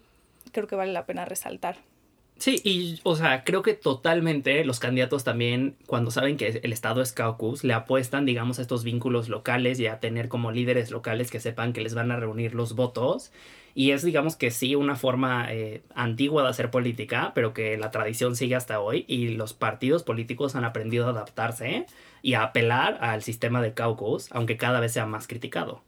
creo 0.51 0.65
que 0.65 0.75
vale 0.75 0.93
la 0.93 1.05
pena 1.05 1.25
resaltar. 1.25 1.77
Sí, 2.41 2.59
y 2.63 2.99
o 3.03 3.15
sea, 3.15 3.43
creo 3.43 3.61
que 3.61 3.75
totalmente 3.75 4.65
los 4.65 4.79
candidatos 4.79 5.23
también, 5.23 5.75
cuando 5.85 6.09
saben 6.09 6.37
que 6.37 6.59
el 6.63 6.73
Estado 6.73 7.03
es 7.03 7.11
caucus, 7.11 7.63
le 7.63 7.75
apuestan, 7.75 8.25
digamos, 8.25 8.57
a 8.57 8.63
estos 8.63 8.83
vínculos 8.83 9.29
locales 9.29 9.79
y 9.79 9.85
a 9.85 9.99
tener 9.99 10.27
como 10.27 10.51
líderes 10.51 10.89
locales 10.89 11.29
que 11.29 11.39
sepan 11.39 11.71
que 11.71 11.81
les 11.81 11.93
van 11.93 12.09
a 12.09 12.15
reunir 12.15 12.55
los 12.55 12.73
votos. 12.73 13.31
Y 13.75 13.91
es, 13.91 14.03
digamos 14.03 14.37
que 14.37 14.49
sí, 14.49 14.73
una 14.73 14.95
forma 14.95 15.53
eh, 15.53 15.83
antigua 15.93 16.41
de 16.41 16.49
hacer 16.49 16.71
política, 16.71 17.31
pero 17.35 17.53
que 17.53 17.77
la 17.77 17.91
tradición 17.91 18.35
sigue 18.35 18.55
hasta 18.55 18.79
hoy 18.79 19.05
y 19.07 19.27
los 19.27 19.53
partidos 19.53 20.01
políticos 20.01 20.55
han 20.55 20.65
aprendido 20.65 21.05
a 21.05 21.11
adaptarse 21.11 21.85
y 22.23 22.33
a 22.33 22.41
apelar 22.41 22.97
al 23.01 23.21
sistema 23.21 23.61
de 23.61 23.75
caucus, 23.75 24.29
aunque 24.31 24.57
cada 24.57 24.79
vez 24.79 24.93
sea 24.93 25.05
más 25.05 25.27
criticado. 25.27 25.83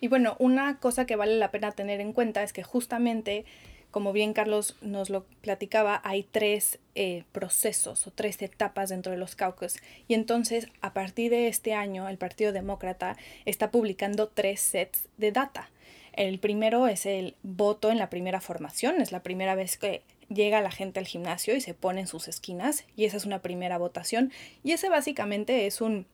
Y 0.00 0.06
bueno, 0.06 0.36
una 0.38 0.78
cosa 0.78 1.04
que 1.04 1.16
vale 1.16 1.36
la 1.36 1.50
pena 1.50 1.72
tener 1.72 2.00
en 2.00 2.12
cuenta 2.12 2.44
es 2.44 2.52
que 2.52 2.62
justamente 2.62 3.44
como 3.94 4.12
bien 4.12 4.32
Carlos 4.32 4.74
nos 4.80 5.08
lo 5.08 5.22
platicaba, 5.40 6.00
hay 6.02 6.24
tres 6.24 6.80
eh, 6.96 7.22
procesos 7.30 8.08
o 8.08 8.10
tres 8.10 8.42
etapas 8.42 8.88
dentro 8.88 9.12
de 9.12 9.18
los 9.18 9.36
caucus. 9.36 9.76
Y 10.08 10.14
entonces, 10.14 10.66
a 10.80 10.92
partir 10.92 11.30
de 11.30 11.46
este 11.46 11.74
año, 11.74 12.08
el 12.08 12.18
Partido 12.18 12.50
Demócrata 12.50 13.16
está 13.44 13.70
publicando 13.70 14.26
tres 14.26 14.58
sets 14.58 15.06
de 15.16 15.30
data. 15.30 15.70
El 16.12 16.40
primero 16.40 16.88
es 16.88 17.06
el 17.06 17.36
voto 17.44 17.92
en 17.92 17.98
la 17.98 18.10
primera 18.10 18.40
formación, 18.40 19.00
es 19.00 19.12
la 19.12 19.22
primera 19.22 19.54
vez 19.54 19.78
que 19.78 20.02
llega 20.28 20.60
la 20.60 20.72
gente 20.72 20.98
al 20.98 21.06
gimnasio 21.06 21.54
y 21.54 21.60
se 21.60 21.72
pone 21.72 22.00
en 22.00 22.08
sus 22.08 22.26
esquinas, 22.26 22.86
y 22.96 23.04
esa 23.04 23.16
es 23.16 23.26
una 23.26 23.42
primera 23.42 23.78
votación. 23.78 24.32
Y 24.64 24.72
ese 24.72 24.88
básicamente 24.88 25.66
es 25.66 25.80
un 25.80 26.04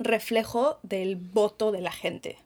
reflejo 0.00 0.80
del 0.82 1.14
voto 1.14 1.70
de 1.70 1.82
la 1.82 1.92
gente. 1.92 2.36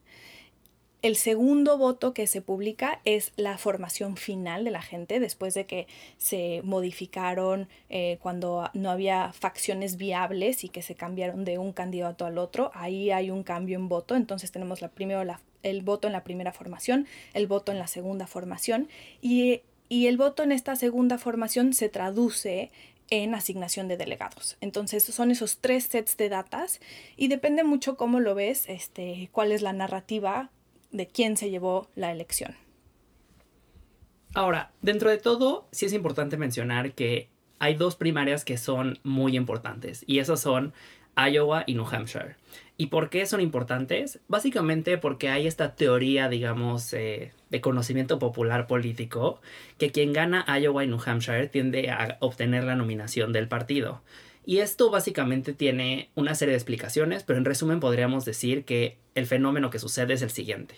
El 1.03 1.17
segundo 1.17 1.79
voto 1.79 2.13
que 2.13 2.27
se 2.27 2.43
publica 2.43 3.01
es 3.07 3.33
la 3.37 3.57
formación 3.57 4.19
final 4.19 4.65
de 4.65 4.71
la 4.71 4.83
gente 4.83 5.19
después 5.19 5.55
de 5.55 5.65
que 5.65 5.87
se 6.19 6.61
modificaron 6.63 7.69
eh, 7.89 8.19
cuando 8.21 8.69
no 8.75 8.91
había 8.91 9.33
facciones 9.33 9.97
viables 9.97 10.63
y 10.63 10.69
que 10.69 10.83
se 10.83 10.95
cambiaron 10.95 11.47
de 11.47 11.57
un 11.57 11.73
candidato 11.73 12.27
al 12.27 12.37
otro. 12.37 12.71
Ahí 12.75 13.11
hay 13.11 13.31
un 13.31 13.45
cambio 13.45 13.79
en 13.79 13.89
voto. 13.89 14.15
Entonces 14.15 14.53
tenemos 14.53 14.83
la, 14.83 14.89
primero 14.89 15.23
el 15.63 15.83
voto 15.83 16.07
en 16.07 16.13
la 16.13 16.23
primera 16.23 16.53
formación, 16.53 17.07
el 17.33 17.47
voto 17.47 17.73
en 17.73 17.79
la 17.79 17.87
segunda 17.87 18.27
formación 18.27 18.89
y, 19.23 19.63
y 19.89 20.07
el 20.07 20.19
voto 20.19 20.43
en 20.43 20.53
esta 20.53 20.77
segunda 20.77 21.17
formación 21.17 21.73
se 21.73 21.89
traduce 21.89 22.71
en 23.09 23.35
asignación 23.35 23.89
de 23.89 23.97
delegados. 23.97 24.59
Entonces 24.61 25.03
son 25.03 25.31
esos 25.31 25.59
tres 25.59 25.85
sets 25.85 26.19
de 26.19 26.29
datas 26.29 26.79
y 27.17 27.29
depende 27.29 27.65
mucho 27.65 27.97
cómo 27.97 28.21
lo 28.21 28.35
ves, 28.35 28.69
este, 28.69 29.31
cuál 29.33 29.51
es 29.51 29.63
la 29.63 29.73
narrativa 29.73 30.51
de 30.91 31.07
quién 31.07 31.37
se 31.37 31.51
llevó 31.51 31.89
la 31.95 32.13
elección. 32.13 32.55
Ahora, 34.35 34.71
dentro 34.81 35.11
de 35.11 35.19
todo, 35.19 35.67
sí 35.73 35.87
es 35.87 35.93
importante 35.93 36.37
mencionar 36.37 36.93
que 36.93 37.29
hay 37.59 37.75
dos 37.75 37.97
primarias 37.97 38.45
que 38.45 38.57
son 38.57 38.99
muy 39.03 39.37
importantes 39.37 40.05
y 40.07 40.21
esas 40.21 40.41
son 40.41 40.73
Iowa 41.17 41.65
y 41.67 41.75
New 41.75 41.87
Hampshire. 41.87 42.37
¿Y 42.77 42.87
por 42.87 43.11
qué 43.11 43.27
son 43.27 43.41
importantes? 43.41 44.21
Básicamente 44.29 44.97
porque 44.97 45.29
hay 45.29 45.47
esta 45.47 45.75
teoría, 45.75 46.29
digamos, 46.29 46.93
eh, 46.95 47.33
de 47.51 47.61
conocimiento 47.61 48.19
popular 48.19 48.67
político, 48.67 49.41
que 49.77 49.91
quien 49.91 50.13
gana 50.13 50.47
Iowa 50.59 50.85
y 50.85 50.87
New 50.87 51.01
Hampshire 51.05 51.49
tiende 51.49 51.91
a 51.91 52.17
obtener 52.21 52.65
la 52.65 52.77
nominación 52.77 53.33
del 53.33 53.49
partido. 53.49 54.01
Y 54.45 54.59
esto 54.59 54.91
básicamente 54.91 55.53
tiene 55.53 56.11
una 56.15 56.35
serie 56.35 56.53
de 56.53 56.59
explicaciones, 56.59 57.23
pero 57.23 57.39
en 57.39 57.45
resumen 57.45 57.81
podríamos 57.81 58.25
decir 58.25 58.65
que 58.65 58.99
el 59.15 59.27
fenómeno 59.27 59.71
que 59.71 59.79
sucede 59.79 60.15
es 60.15 60.23
el 60.23 60.31
siguiente. 60.31 60.75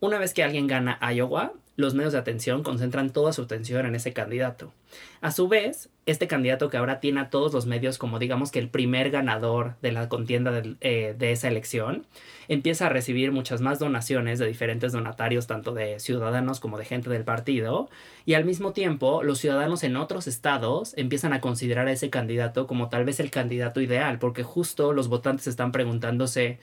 Una 0.00 0.18
vez 0.18 0.32
que 0.32 0.42
alguien 0.42 0.66
gana 0.66 0.98
Iowa, 1.12 1.52
los 1.80 1.94
medios 1.94 2.12
de 2.12 2.18
atención 2.18 2.62
concentran 2.62 3.10
toda 3.10 3.32
su 3.32 3.42
atención 3.42 3.86
en 3.86 3.94
ese 3.94 4.12
candidato. 4.12 4.72
A 5.20 5.30
su 5.30 5.48
vez, 5.48 5.88
este 6.06 6.26
candidato 6.26 6.70
que 6.70 6.76
ahora 6.76 7.00
tiene 7.00 7.20
a 7.20 7.30
todos 7.30 7.52
los 7.52 7.66
medios 7.66 7.98
como 7.98 8.18
digamos 8.18 8.50
que 8.50 8.58
el 8.58 8.68
primer 8.68 9.10
ganador 9.10 9.74
de 9.82 9.92
la 9.92 10.08
contienda 10.08 10.50
de, 10.50 10.76
eh, 10.80 11.14
de, 11.16 11.32
esa 11.32 11.48
elección, 11.48 12.06
empieza 12.48 12.86
a 12.86 12.88
recibir 12.88 13.30
muchas 13.30 13.60
más 13.60 13.78
donaciones 13.78 14.38
de 14.38 14.46
diferentes 14.46 14.92
donatarios, 14.92 15.46
tanto 15.46 15.72
de 15.72 16.00
ciudadanos 16.00 16.58
como 16.58 16.78
de 16.78 16.84
gente 16.84 17.10
del 17.10 17.24
partido, 17.24 17.88
y 18.26 18.34
al 18.34 18.44
mismo 18.44 18.72
tiempo 18.72 19.22
los 19.22 19.38
ciudadanos 19.38 19.84
en 19.84 19.96
otros 19.96 20.26
estados 20.26 20.94
empiezan 20.96 21.32
a 21.32 21.40
considerar 21.40 21.86
a 21.86 21.92
ese 21.92 22.10
candidato 22.10 22.66
como 22.66 22.88
tal 22.88 23.04
vez 23.04 23.20
el 23.20 23.30
candidato 23.30 23.80
ideal, 23.80 24.18
porque 24.18 24.42
justo 24.42 24.92
los 24.92 25.08
votantes 25.08 25.46
están 25.46 25.70
preguntándose 25.72 26.58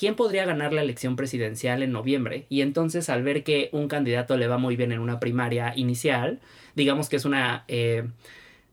quién 0.00 0.14
podría 0.14 0.46
ganar 0.46 0.72
la 0.72 0.80
elección 0.80 1.14
presidencial 1.14 1.82
en 1.82 1.92
noviembre. 1.92 2.46
Y 2.48 2.62
entonces 2.62 3.10
al 3.10 3.22
ver 3.22 3.44
que 3.44 3.68
un 3.70 3.86
candidato 3.86 4.38
le 4.38 4.46
va 4.46 4.56
muy 4.56 4.74
bien 4.74 4.92
en 4.92 4.98
una 4.98 5.20
primaria 5.20 5.74
inicial, 5.76 6.40
digamos 6.74 7.10
que 7.10 7.16
es 7.16 7.26
una... 7.26 7.64
Eh, 7.68 8.08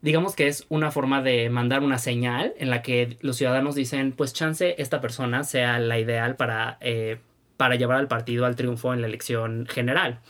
digamos 0.01 0.35
que 0.35 0.47
es 0.47 0.65
una 0.69 0.89
forma 0.89 1.21
de 1.21 1.49
mandar 1.49 1.83
una 1.83 1.97
señal 1.97 2.53
en 2.59 2.69
la 2.69 2.81
que 2.81 3.17
los 3.19 3.35
ciudadanos 3.35 3.75
dicen, 3.75 4.13
pues 4.13 4.31
chance 4.31 4.75
esta 4.77 5.01
persona 5.01 5.43
sea 5.43 5.79
la 5.79 5.99
ideal 5.99 6.37
para, 6.37 6.77
eh, 6.79 7.17
para 7.57 7.75
llevar 7.75 7.97
al 7.97 8.07
partido 8.07 8.45
al 8.45 8.55
triunfo 8.55 8.93
en 8.93 9.01
la 9.01 9.07
elección 9.07 9.65
general. 9.65 10.21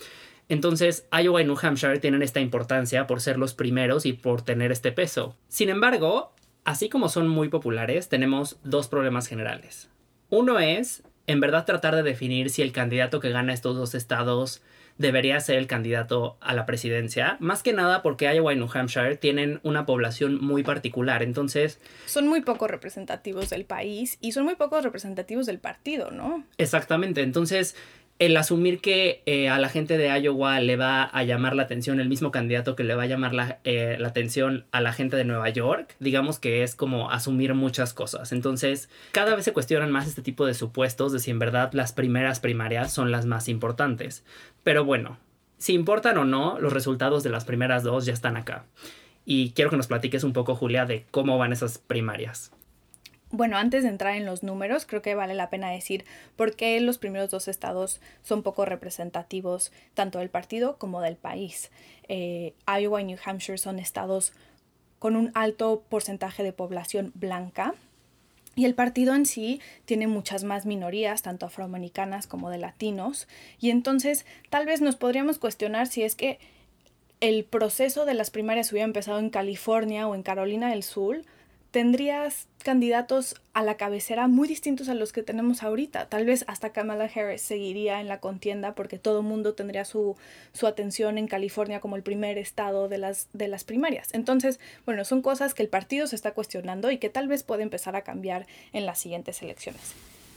Entonces, 0.50 1.06
Iowa 1.12 1.44
y 1.44 1.46
New 1.46 1.60
Hampshire 1.62 2.00
tienen 2.00 2.24
esta 2.24 2.40
importancia 2.40 3.06
por 3.06 3.22
ser 3.22 3.38
los 3.38 3.54
primeros 3.54 4.08
y 4.08 4.14
por 4.14 4.42
tener 4.42 4.72
este 4.72 4.92
peso. 4.92 5.36
Sin 5.48 5.70
embargo, 5.70 6.34
así 6.64 6.90
como 6.90 7.08
son 7.08 7.28
muy 7.28 7.50
populares, 7.50 8.10
tenemos 8.10 8.58
dos 8.64 8.88
problemas 8.88 9.28
generales. 9.28 9.92
Uno 10.30 10.60
es, 10.60 11.04
en 11.26 11.40
verdad, 11.40 11.66
tratar 11.66 11.96
de 11.96 12.04
definir 12.04 12.50
si 12.50 12.62
el 12.62 12.72
candidato 12.72 13.20
que 13.20 13.30
gana 13.30 13.54
estos 13.54 13.76
dos 13.76 13.96
estados 13.96 14.62
debería 14.98 15.40
ser 15.40 15.58
el 15.58 15.68
candidato 15.68 16.38
a 16.42 16.54
la 16.54 16.66
presidencia, 16.66 17.38
más 17.40 17.62
que 17.64 17.74
nada 17.74 18.02
porque 18.02 18.34
Iowa 18.34 18.54
y 18.54 18.56
New 18.56 18.70
Hampshire 18.74 19.16
tienen 19.16 19.60
una 19.64 19.86
población 19.86 20.44
muy 20.44 20.64
particular, 20.64 21.22
entonces... 21.22 21.80
Son 22.08 22.28
muy 22.28 22.42
poco 22.42 22.68
representativos 22.68 23.50
del 23.50 23.66
país 23.66 24.18
y 24.22 24.32
son 24.32 24.46
muy 24.46 24.56
pocos 24.56 24.84
representativos 24.84 25.46
del 25.46 25.60
partido, 25.60 26.12
¿no? 26.12 26.44
Exactamente, 26.58 27.22
entonces 27.22 27.76
el 28.20 28.36
asumir 28.36 28.82
que 28.82 29.22
eh, 29.26 29.48
a 29.50 29.60
la 29.60 29.70
gente 29.70 29.98
de 29.98 30.08
Iowa 30.20 30.60
le 30.60 30.76
va 30.76 31.04
a 31.04 31.24
llamar 31.24 31.56
la 31.56 31.64
atención 31.64 32.00
el 32.00 32.10
mismo 32.10 32.32
candidato 32.32 32.76
que 32.76 32.84
le 32.84 32.96
va 32.96 33.04
a 33.04 33.08
llamar 33.08 33.34
la, 33.34 33.60
eh, 33.64 33.96
la, 34.00 34.08
atención 34.08 34.66
a 34.72 34.82
la 34.82 34.92
gente 34.92 35.16
de 35.16 35.24
Nueva 35.24 35.50
York, 35.50 35.96
digamos 36.00 36.40
que 36.40 36.64
es 36.64 36.76
como 36.76 37.12
asumir 37.12 37.54
muchas 37.54 37.94
cosas. 37.94 38.32
Entonces, 38.32 38.90
cada 39.12 39.36
vez 39.36 39.46
se 39.46 39.54
cuestionan 39.54 39.92
más 39.92 40.08
este 40.08 40.24
tipo 40.24 40.46
de 40.46 40.56
supuestos 40.56 41.12
de 41.12 41.20
si 41.20 41.30
en 41.30 41.40
verdad 41.40 41.72
las 41.74 41.94
primeras 41.94 42.40
primarias 42.40 42.92
son 42.92 43.12
las 43.12 43.26
más 43.26 43.48
importantes. 43.48 44.24
Pero 44.64 44.84
bueno, 44.84 45.18
si 45.60 45.74
importan 45.74 46.18
o 46.18 46.26
no, 46.26 46.60
los 46.60 46.74
resultados 46.74 47.24
de 47.24 47.30
las 47.30 47.46
primeras 47.46 47.84
dos 47.84 48.06
ya 48.06 48.14
están 48.14 48.36
acá. 48.36 48.66
Y 49.26 49.52
quiero 49.52 49.70
que 49.70 49.78
nos 49.78 49.88
platiques 49.88 50.24
un 50.24 50.34
poco, 50.34 50.56
Julia, 50.56 50.86
de 50.86 51.06
cómo 51.12 51.38
van 51.38 51.54
esas 51.54 51.78
primarias. 51.78 52.52
Bueno, 53.30 53.58
antes 53.58 53.84
de 53.84 53.90
entrar 53.90 54.16
en 54.16 54.26
los 54.26 54.42
números, 54.44 54.86
creo 54.86 55.02
que 55.02 55.16
vale 55.16 55.34
la 55.34 55.50
pena 55.50 55.70
decir 55.70 56.06
por 56.36 56.56
qué 56.56 56.80
los 56.80 56.98
primeros 56.98 57.30
dos 57.30 57.48
estados 57.48 58.00
son 58.24 58.42
poco 58.42 58.64
representativos 58.66 59.74
tanto 59.94 60.20
del 60.20 60.30
partido 60.30 60.78
como 60.78 61.02
del 61.02 61.18
país. 61.18 61.70
Eh, 62.08 62.54
Iowa 62.68 63.02
y 63.02 63.06
New 63.06 63.18
Hampshire 63.24 63.58
son 63.58 63.80
estados 63.80 64.34
con 65.00 65.16
un 65.16 65.32
alto 65.36 65.84
porcentaje 65.90 66.42
de 66.42 66.54
población 66.54 67.12
blanca, 67.16 67.76
y 68.58 68.66
el 68.66 68.74
partido 68.74 69.14
en 69.14 69.28
sí 69.28 69.62
tiene 69.86 70.08
muchas 70.08 70.44
más 70.44 70.66
minorías, 70.66 71.22
tanto 71.22 71.46
afroamericanas 71.46 72.26
como 72.26 72.50
de 72.50 72.58
latinos. 72.58 73.28
Y 73.60 73.70
entonces 73.70 74.26
tal 74.50 74.66
vez 74.66 74.82
nos 74.82 74.96
podríamos 74.96 75.38
cuestionar 75.38 75.86
si 75.86 76.02
es 76.02 76.16
que 76.16 76.40
el 77.20 77.46
proceso 77.46 78.06
de 78.06 78.16
las 78.16 78.32
primarias 78.32 78.72
hubiera 78.72 78.86
empezado 78.86 79.20
en 79.20 79.30
California 79.30 80.08
o 80.08 80.16
en 80.16 80.24
Carolina 80.24 80.72
del 80.72 80.82
Sur 80.82 81.22
tendrías 81.70 82.48
candidatos 82.68 83.36
a 83.54 83.64
la 83.64 83.78
cabecera 83.78 84.28
muy 84.28 84.46
distintos 84.46 84.90
a 84.90 84.94
los 84.94 85.14
que 85.14 85.24
tenemos 85.24 85.64
ahorita. 85.64 86.10
Tal 86.10 86.26
vez 86.26 86.44
hasta 86.50 86.74
Kamala 86.74 87.06
Harris 87.06 87.42
seguiría 87.42 88.02
en 88.02 88.10
la 88.10 88.20
contienda 88.20 88.76
porque 88.76 89.00
todo 89.00 89.22
el 89.22 89.26
mundo 89.26 89.54
tendría 89.54 89.86
su, 89.86 90.18
su, 90.52 90.68
atención 90.68 91.18
en 91.18 91.30
California 91.30 91.80
como 91.80 91.96
el 91.96 92.04
primer 92.04 92.38
estado 92.38 92.90
de 92.90 92.98
las, 92.98 93.30
de 93.32 93.48
las 93.48 93.64
primarias. 93.64 94.10
Entonces, 94.12 94.60
bueno, 94.86 95.06
son 95.06 95.22
cosas 95.22 95.54
que 95.54 95.64
el 95.64 95.70
partido 95.70 96.08
se 96.08 96.18
está 96.18 96.34
cuestionando 96.34 96.92
y 96.92 96.98
que 96.98 97.08
tal 97.08 97.30
vez 97.30 97.44
puede 97.44 97.64
empezar 97.64 97.96
a 97.96 98.02
cambiar 98.02 98.48
en 98.74 98.86
las 98.86 99.00
siguientes 99.00 99.42
elecciones. 99.42 99.94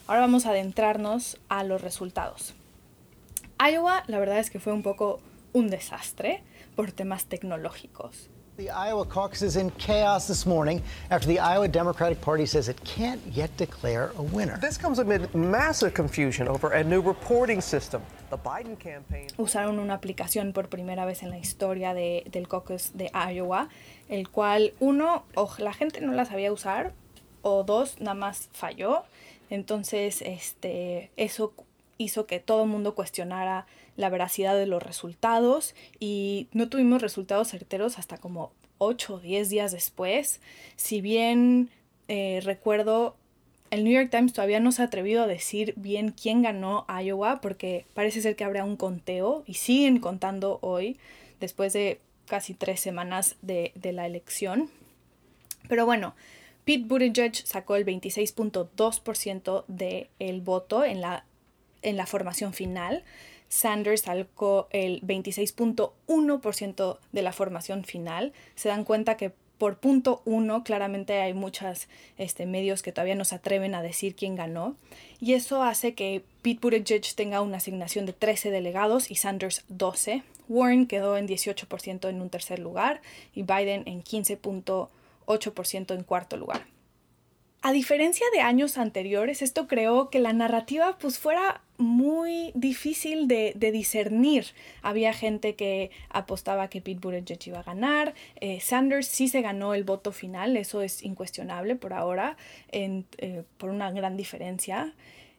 ahora 0.07 0.21
vamos 0.21 0.47
a 0.47 0.51
adentrarnos 0.51 1.37
a 1.49 1.65
los 1.65 1.83
resultados. 1.83 2.55
Iowa, 3.59 4.05
la 4.07 4.21
verdad 4.21 4.39
es 4.39 4.51
que 4.51 4.61
fue 4.61 4.73
un 4.73 4.85
poco 4.85 5.21
un 5.53 5.69
desastre 5.69 6.45
por 6.77 6.93
temas 6.93 7.25
tecnológicos. 7.25 8.31
The 8.61 8.69
Iowa 8.69 9.07
caucus 9.07 9.41
is 9.41 9.57
in 9.57 9.71
chaos 9.79 10.29
this 10.29 10.45
morning 10.45 10.83
after 11.11 11.27
the 11.27 11.39
Iowa 11.39 11.67
Democratic 11.67 12.21
Party 12.21 12.45
says 12.45 12.69
it 12.69 12.79
can't 12.85 13.19
yet 13.33 13.57
declare 13.57 14.13
a 14.19 14.23
winner. 14.23 14.59
This 14.59 14.77
comes 14.77 14.99
amid 14.99 15.35
massive 15.35 15.95
confusion 15.95 16.47
over 16.47 16.73
a 16.73 16.85
new 16.85 17.01
reporting 17.01 17.63
system. 17.63 18.03
The 18.29 18.37
Biden 18.37 18.79
campaign 18.79 19.29
Usaron 19.39 19.79
una 19.79 19.95
aplicación 19.95 20.53
por 20.53 20.69
primera 20.69 21.07
vez 21.07 21.23
en 21.23 21.31
la 21.31 21.39
historia 21.39 21.95
de, 21.95 22.25
del 22.31 22.49
caucus 22.49 22.91
de 22.93 23.11
Iowa, 23.15 23.71
el 24.11 24.29
cual 24.29 24.75
uno, 24.79 25.25
o 25.37 25.51
la 25.57 25.73
gente 25.73 26.03
no 26.03 26.13
la 26.13 26.27
sabía 26.27 26.53
usar, 26.53 26.93
o 27.41 27.63
dos, 27.63 27.99
nada 27.99 28.13
más 28.15 28.51
falló. 28.53 29.05
Entonces, 29.49 30.21
este, 30.21 31.11
eso 31.17 31.55
hizo 32.01 32.27
que 32.27 32.41
todo 32.41 32.65
el 32.65 32.71
mundo 32.71 32.95
cuestionara 32.95 33.67
la 33.97 34.09
veracidad 34.09 34.57
de 34.57 34.67
los 34.67 34.83
resultados 34.83 35.75
y 35.99 36.49
no 36.53 36.69
tuvimos 36.71 37.03
resultados 37.03 37.49
certeros 37.51 37.99
hasta 37.99 38.17
como 38.17 38.53
8 38.79 39.15
o 39.15 39.21
10 39.21 39.51
días 39.51 39.71
después. 39.71 40.41
Si 40.77 41.03
bien 41.03 41.69
eh, 42.09 42.41
recuerdo, 42.43 43.17
el 43.71 43.85
New 43.85 43.93
York 43.93 44.09
Times 44.11 44.33
todavía 44.33 44.61
no 44.61 44.73
se 44.73 44.81
ha 44.81 44.87
atrevido 44.87 45.23
a 45.23 45.27
decir 45.27 45.75
bien 45.77 46.13
quién 46.13 46.41
ganó 46.41 46.87
Iowa 46.89 47.43
porque 47.43 47.85
parece 47.93 48.23
ser 48.23 48.35
que 48.35 48.45
habrá 48.45 48.65
un 48.65 48.77
conteo 48.77 49.45
y 49.47 49.55
siguen 49.55 49.99
contando 49.99 50.59
hoy 50.63 50.97
después 51.39 51.75
de 51.75 52.01
casi 52.27 52.55
tres 52.55 52.81
semanas 52.81 53.37
de, 53.43 53.73
de 53.75 53.93
la 53.93 54.07
elección. 54.07 54.71
Pero 55.69 55.85
bueno, 55.85 56.15
Pete 56.65 56.85
Buttigieg 56.87 57.35
sacó 57.35 57.77
el 57.77 57.85
26.2% 57.85 59.65
del 59.69 60.41
voto 60.41 60.85
en 60.85 61.03
la, 61.03 61.25
en 61.83 61.97
la 61.97 62.07
formación 62.07 62.53
final. 62.53 63.05
Sanders 63.49 64.03
sacó 64.03 64.69
el 64.71 65.03
26.1% 65.03 66.99
de 67.13 67.23
la 67.23 67.33
formación 67.33 67.85
final. 67.85 68.33
Se 68.55 68.69
dan 68.69 68.85
cuenta 68.85 69.17
que 69.17 69.33
por 69.61 69.77
punto 69.77 70.23
uno 70.25 70.65
claramente 70.65 71.21
hay 71.21 71.35
muchos 71.35 71.87
este, 72.17 72.47
medios 72.47 72.83
que 72.83 72.93
todavía 72.93 73.15
no 73.15 73.27
se 73.27 73.35
atreven 73.35 73.75
a 73.75 73.83
decir 73.83 74.15
quién 74.15 74.35
ganó. 74.35 74.75
Y 75.21 75.35
eso 75.35 75.63
hace 75.63 75.95
que 75.95 76.25
Pete 76.41 76.61
Buttigieg 76.63 77.03
tenga 77.15 77.43
una 77.43 77.59
asignación 77.59 78.07
de 78.07 78.15
13 78.15 78.51
delegados 78.51 79.11
y 79.11 79.17
Sanders 79.17 79.65
12. 79.69 80.23
Warren 80.49 80.87
quedó 80.87 81.19
en 81.19 81.29
18% 81.29 82.09
en 82.09 82.23
un 82.23 82.31
tercer 82.31 82.59
lugar 82.59 83.03
y 83.35 83.43
Biden 83.43 83.83
en 83.87 84.03
15.8% 84.03 85.95
en 85.95 86.05
cuarto 86.05 86.39
lugar. 86.39 86.65
A 87.63 87.73
diferencia 87.73 88.25
de 88.33 88.41
años 88.41 88.79
anteriores, 88.79 89.43
esto 89.43 89.69
creó 89.69 90.09
que 90.09 90.19
la 90.19 90.33
narrativa 90.33 90.97
pues 90.99 91.19
fuera 91.19 91.61
muy 91.77 92.53
difícil 92.55 93.29
de, 93.29 93.53
discernir. 93.55 94.47
Había 94.81 95.13
gente 95.13 95.57
que 95.57 95.91
apostaba 96.09 96.69
que 96.71 96.81
Pete 96.81 97.01
Buttigieg 97.01 97.49
iba 97.49 97.61
a 97.61 97.63
ganar. 97.63 98.15
Eh, 98.41 98.61
Sanders 98.61 99.09
sí 99.09 99.29
se 99.29 99.43
ganó 99.43 99.75
el 99.75 99.85
voto 99.85 100.11
final, 100.11 100.57
eso 100.57 100.81
es 100.81 101.03
incuestionable 101.03 101.77
por 101.77 101.93
ahora, 101.93 102.39
eh, 102.73 103.05
por 103.59 103.69
una 103.69 103.91
gran 103.91 104.17
diferencia. 104.17 104.95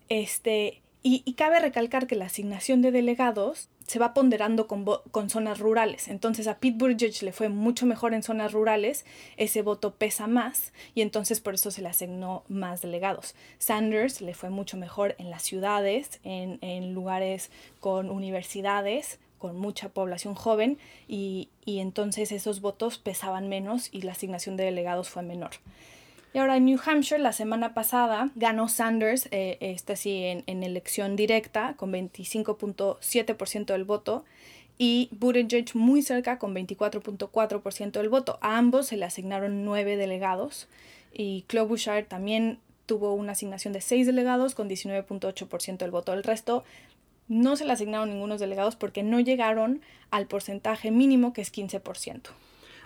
Este, 0.07 0.81
y, 1.03 1.33
cabe 1.33 1.59
recalcar 1.59 2.05
que 2.05 2.15
la 2.15 2.25
asignación 2.25 2.81
de 2.83 2.91
delegados 2.91 3.69
se 3.87 3.97
va 3.97 4.13
ponderando 4.13 4.67
con, 4.67 4.85
con, 4.85 5.29
zonas 5.29 5.59
rurales. 5.59 6.07
Entonces 6.07 6.47
a 6.47 6.59
Pete 6.59 6.77
Buttigieg 6.77 7.23
le 7.23 7.31
fue 7.31 7.49
mucho 7.49 7.87
mejor 7.87 8.13
en 8.13 8.21
zonas 8.21 8.53
rurales, 8.53 9.05
ese 9.35 9.63
voto 9.63 9.95
pesa 9.95 10.27
más 10.27 10.73
y 10.93 11.01
entonces 11.01 11.39
por 11.39 11.55
eso 11.55 11.71
se 11.71 11.81
le 11.81 11.89
asignó 11.89 12.43
más 12.47 12.81
delegados. 12.81 13.33
Sanders 13.57 14.21
le 14.21 14.35
fue 14.35 14.51
mucho 14.51 14.77
mejor 14.77 15.15
en 15.17 15.31
las 15.31 15.41
ciudades, 15.41 16.19
en, 16.23 16.59
en 16.61 16.93
lugares 16.93 17.49
con 17.79 18.11
universidades, 18.11 19.19
con 19.39 19.57
mucha 19.57 19.89
población 19.89 20.35
joven 20.35 20.77
y, 21.07 21.49
y 21.65 21.79
entonces 21.79 22.31
esos 22.31 22.61
votos 22.61 22.99
pesaban 22.99 23.49
menos 23.49 23.89
y 23.91 24.03
la 24.03 24.11
asignación 24.11 24.55
de 24.55 24.65
delegados 24.65 25.09
fue 25.09 25.23
menor. 25.23 25.51
Y 26.33 26.37
ahora 26.37 26.55
en 26.55 26.65
New 26.65 26.79
Hampshire, 26.83 27.21
la 27.21 27.33
semana 27.33 27.73
pasada, 27.73 28.29
ganó 28.35 28.69
Sanders, 28.69 29.27
eh, 29.31 29.57
este 29.59 29.95
en, 30.47 30.63
elección 30.63 31.17
directa, 31.17 31.73
con 31.75 31.91
25.7% 31.91 33.65
del 33.65 33.83
voto, 33.83 34.23
y 34.77 35.09
Buttigieg 35.11 35.75
muy 35.75 36.01
cerca, 36.01 36.39
con 36.39 36.55
24.4% 36.55 37.91
del 37.91 38.09
voto. 38.09 38.39
A 38.41 38.57
ambos 38.57 38.87
se 38.87 38.97
le 38.97 39.05
asignaron 39.05 39.65
nueve 39.65 39.97
delegados, 39.97 40.69
y 41.13 41.43
Klobuchar 41.47 42.05
también 42.05 42.59
tuvo 42.85 43.13
una 43.13 43.33
asignación 43.33 43.73
de 43.73 43.81
seis 43.81 44.07
delegados, 44.07 44.55
con 44.55 44.69
19.8% 44.69 45.77
del 45.77 45.91
voto. 45.91 46.13
El 46.13 46.23
resto 46.23 46.63
no 47.27 47.57
se 47.57 47.65
le 47.65 47.73
asignaron 47.73 48.09
ningunos 48.09 48.39
delegados 48.39 48.77
porque 48.77 49.03
no 49.03 49.19
llegaron 49.19 49.81
al 50.11 50.27
porcentaje 50.27 50.91
mínimo, 50.91 51.33
que 51.33 51.41
es 51.41 51.51
15%. 51.53 52.31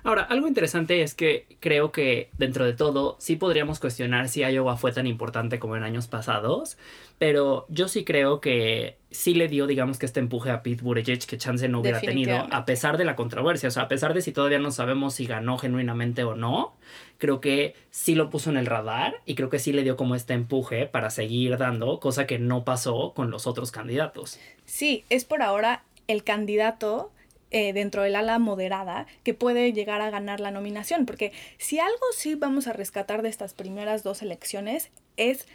Ahora, 0.06 0.22
algo 0.22 0.48
interesante 0.48 1.02
es 1.02 1.16
que 1.16 1.48
creo 1.60 1.92
que 1.92 2.30
dentro 2.38 2.64
de 2.64 2.74
todo 2.74 3.18
sí 3.20 3.38
podríamos 3.38 3.80
cuestionar 3.80 4.30
si 4.30 4.42
Iowa 4.42 4.78
fue 4.78 4.92
tan 4.92 5.08
importante 5.08 5.58
como 5.58 5.76
en 5.76 5.82
años 5.82 6.06
pasados, 6.06 6.78
pero 7.18 7.66
yo 7.70 7.88
sí 7.88 8.06
creo 8.06 8.40
que 8.40 9.00
sí 9.10 9.34
le 9.34 9.48
dio, 9.48 9.66
digamos 9.66 9.98
que 9.98 10.06
este 10.06 10.20
empuje 10.20 10.52
a 10.52 10.62
Pete 10.62 10.84
Buttigieg 10.84 11.26
que 11.26 11.40
chance 11.40 11.68
no 11.70 11.80
hubiera 11.80 12.00
tenido, 12.02 12.48
a 12.52 12.66
pesar 12.66 13.00
de 13.00 13.06
la 13.06 13.16
controversia, 13.16 13.70
o 13.70 13.72
sea, 13.72 13.84
a 13.84 13.88
pesar 13.88 14.14
de 14.14 14.22
si 14.22 14.32
todavía 14.32 14.60
no 14.60 14.70
sabemos 14.70 15.16
si 15.16 15.26
ganó 15.26 15.58
genuinamente 15.58 16.24
o 16.24 16.36
no, 16.36 16.76
creo 17.18 17.42
que 17.42 17.74
sí 17.90 18.14
lo 18.14 18.30
puso 18.30 18.52
en 18.52 18.58
el 18.58 18.68
radar 18.68 19.16
y 19.26 19.34
creo 19.34 19.50
que 19.50 19.58
sí 19.58 19.74
le 19.74 19.82
dio 19.82 19.98
como 19.98 20.14
este 20.14 20.36
empuje 20.36 20.86
para 20.86 21.10
seguir 21.10 21.58
dando, 21.58 22.00
cosa 22.00 22.28
que 22.28 22.38
no 22.38 22.64
pasó 22.64 23.14
con 23.16 23.32
los 23.32 23.48
otros 23.48 23.72
candidatos. 23.72 24.40
Sí, 24.66 25.04
es 25.10 25.26
por 25.26 25.42
ahora 25.42 25.82
el 26.08 26.24
candidato 26.24 27.12
eh, 27.52 27.74
dentro 27.74 28.04
del 28.04 28.16
ala 28.16 28.40
moderada 28.40 29.06
que 29.24 29.34
puede 29.34 29.72
llegar 29.74 30.02
a 30.02 30.10
ganar 30.10 30.40
la 30.40 30.52
nominación. 30.52 31.06
Porque 31.06 31.32
si 31.58 31.80
algo 31.80 32.06
sí 32.16 32.36
vamos 32.36 32.68
a 32.68 32.74
rescatar 32.74 33.22
de 33.22 33.30
estas 33.30 33.54
primeras 33.54 34.04
dos 34.04 34.22
elecciones 34.22 34.90
es 35.18 35.48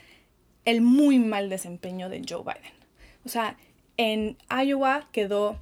el 0.64 0.80
muy 0.80 1.18
mal 1.18 1.48
desempeño 1.50 2.08
de 2.08 2.22
Joe 2.28 2.42
Biden. 2.42 2.72
O 3.24 3.28
sea, 3.28 3.56
en 3.96 4.36
Iowa 4.48 5.08
quedó 5.12 5.58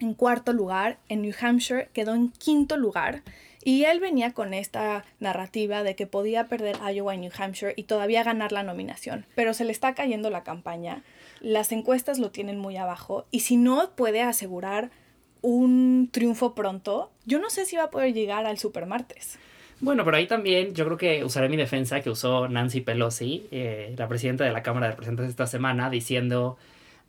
en 0.00 0.14
cuarto 0.14 0.52
lugar, 0.52 0.98
en 1.08 1.22
New 1.22 1.34
Hampshire 1.40 1.88
quedó 1.92 2.14
en 2.14 2.30
quinto 2.30 2.76
lugar. 2.76 3.22
Y 3.64 3.84
él 3.84 4.00
venía 4.00 4.32
con 4.32 4.54
esta 4.54 5.04
narrativa 5.18 5.82
de 5.82 5.96
que 5.96 6.06
podía 6.06 6.46
perder 6.46 6.76
Iowa 6.76 7.14
y 7.14 7.18
New 7.18 7.32
Hampshire 7.36 7.74
y 7.76 7.82
todavía 7.82 8.22
ganar 8.22 8.52
la 8.52 8.62
nominación. 8.62 9.26
Pero 9.34 9.52
se 9.52 9.64
le 9.64 9.72
está 9.72 9.94
cayendo 9.94 10.30
la 10.30 10.44
campaña. 10.44 11.02
Las 11.40 11.72
encuestas 11.72 12.18
lo 12.18 12.30
tienen 12.30 12.58
muy 12.58 12.76
abajo. 12.76 13.26
Y 13.30 13.40
si 13.40 13.56
no 13.56 13.90
puede 13.96 14.22
asegurar 14.22 14.90
un 15.42 16.08
triunfo 16.12 16.54
pronto, 16.54 17.10
yo 17.26 17.38
no 17.38 17.50
sé 17.50 17.64
si 17.64 17.76
va 17.76 17.84
a 17.84 17.90
poder 17.90 18.12
llegar 18.12 18.46
al 18.46 18.58
supermartes. 18.58 19.38
Bueno, 19.80 20.04
pero 20.04 20.16
ahí 20.16 20.26
también 20.26 20.74
yo 20.74 20.84
creo 20.84 20.96
que 20.96 21.24
usaré 21.24 21.48
mi 21.48 21.56
defensa 21.56 22.00
que 22.00 22.10
usó 22.10 22.48
Nancy 22.48 22.80
Pelosi, 22.80 23.46
eh, 23.52 23.94
la 23.96 24.08
presidenta 24.08 24.44
de 24.44 24.50
la 24.50 24.62
Cámara 24.62 24.86
de 24.86 24.92
Representantes 24.92 25.30
esta 25.30 25.46
semana, 25.46 25.88
diciendo 25.88 26.56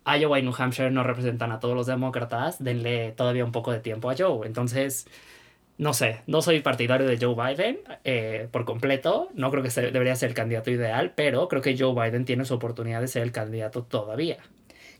Iowa 0.06 0.38
y 0.38 0.42
New 0.42 0.54
Hampshire 0.56 0.90
no 0.90 1.02
representan 1.02 1.50
a 1.50 1.58
todos 1.58 1.74
los 1.74 1.86
demócratas, 1.86 2.62
denle 2.62 3.12
todavía 3.12 3.44
un 3.44 3.52
poco 3.52 3.72
de 3.72 3.80
tiempo 3.80 4.08
a 4.08 4.14
Joe. 4.16 4.46
Entonces, 4.46 5.08
no 5.78 5.94
sé, 5.94 6.20
no 6.26 6.42
soy 6.42 6.60
partidario 6.60 7.08
de 7.08 7.18
Joe 7.18 7.34
Biden 7.34 7.80
eh, 8.04 8.48
por 8.52 8.64
completo, 8.64 9.30
no 9.34 9.50
creo 9.50 9.62
que 9.62 9.70
se, 9.70 9.90
debería 9.90 10.14
ser 10.14 10.28
el 10.28 10.34
candidato 10.34 10.70
ideal, 10.70 11.12
pero 11.16 11.48
creo 11.48 11.62
que 11.62 11.76
Joe 11.76 11.94
Biden 11.94 12.24
tiene 12.24 12.44
su 12.44 12.54
oportunidad 12.54 13.00
de 13.00 13.08
ser 13.08 13.22
el 13.22 13.32
candidato 13.32 13.82
todavía. 13.82 14.38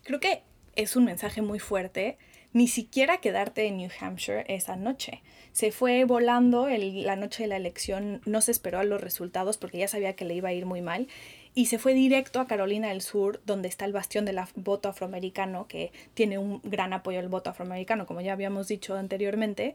Creo 0.03 0.19
que 0.19 0.43
es 0.77 0.97
un 0.97 1.05
mensaje 1.05 1.43
muy 1.43 1.59
fuerte 1.59 2.19
ni 2.53 2.69
siquiera 2.69 3.19
quedarte 3.19 3.67
en 3.67 3.77
New 3.77 3.91
Hampshire 4.01 4.45
esa 4.49 4.77
noche. 4.77 5.23
Se 5.53 5.73
fue 5.73 6.05
volando 6.05 6.69
el, 6.69 7.05
la 7.05 7.17
noche 7.17 7.45
de 7.45 7.49
la 7.49 7.57
elección, 7.57 8.21
no 8.25 8.41
se 8.41 8.53
esperó 8.53 8.79
a 8.79 8.85
los 8.85 9.01
resultados 9.01 9.57
porque 9.57 9.79
ya 9.79 9.89
sabía 9.89 10.15
que 10.15 10.25
le 10.25 10.35
iba 10.35 10.49
a 10.49 10.53
ir 10.53 10.67
muy 10.67 10.81
mal 10.81 11.09
y 11.55 11.67
se 11.67 11.79
fue 11.79 11.95
directo 11.95 12.41
a 12.41 12.47
Carolina 12.47 12.89
del 12.89 13.01
Sur, 13.01 13.41
donde 13.45 13.69
está 13.69 13.85
el 13.85 13.93
bastión 13.93 14.25
del 14.25 14.41
voto 14.55 14.89
afroamericano, 14.89 15.67
que 15.67 15.93
tiene 16.15 16.39
un 16.39 16.61
gran 16.63 16.93
apoyo 16.93 17.19
al 17.19 17.29
voto 17.29 17.51
afroamericano, 17.51 18.07
como 18.07 18.21
ya 18.21 18.33
habíamos 18.33 18.69
dicho 18.69 18.97
anteriormente, 18.97 19.75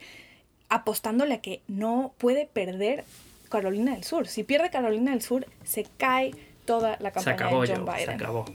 apostándole 0.69 1.35
a 1.35 1.41
que 1.41 1.61
no 1.67 2.13
puede 2.17 2.45
perder 2.45 3.03
Carolina 3.49 3.93
del 3.93 4.03
Sur. 4.03 4.27
Si 4.27 4.43
pierde 4.43 4.69
Carolina 4.69 5.11
del 5.11 5.21
Sur, 5.21 5.45
se 5.63 5.85
cae 5.97 6.31
toda 6.65 6.97
la 6.99 7.11
campaña 7.11 7.37
se 7.37 7.43
acabó 7.43 7.61
de 7.61 7.67
John 7.67 7.85
yo, 7.85 7.93
Biden. 7.93 8.05
Se 8.05 8.11
acabó. 8.11 8.45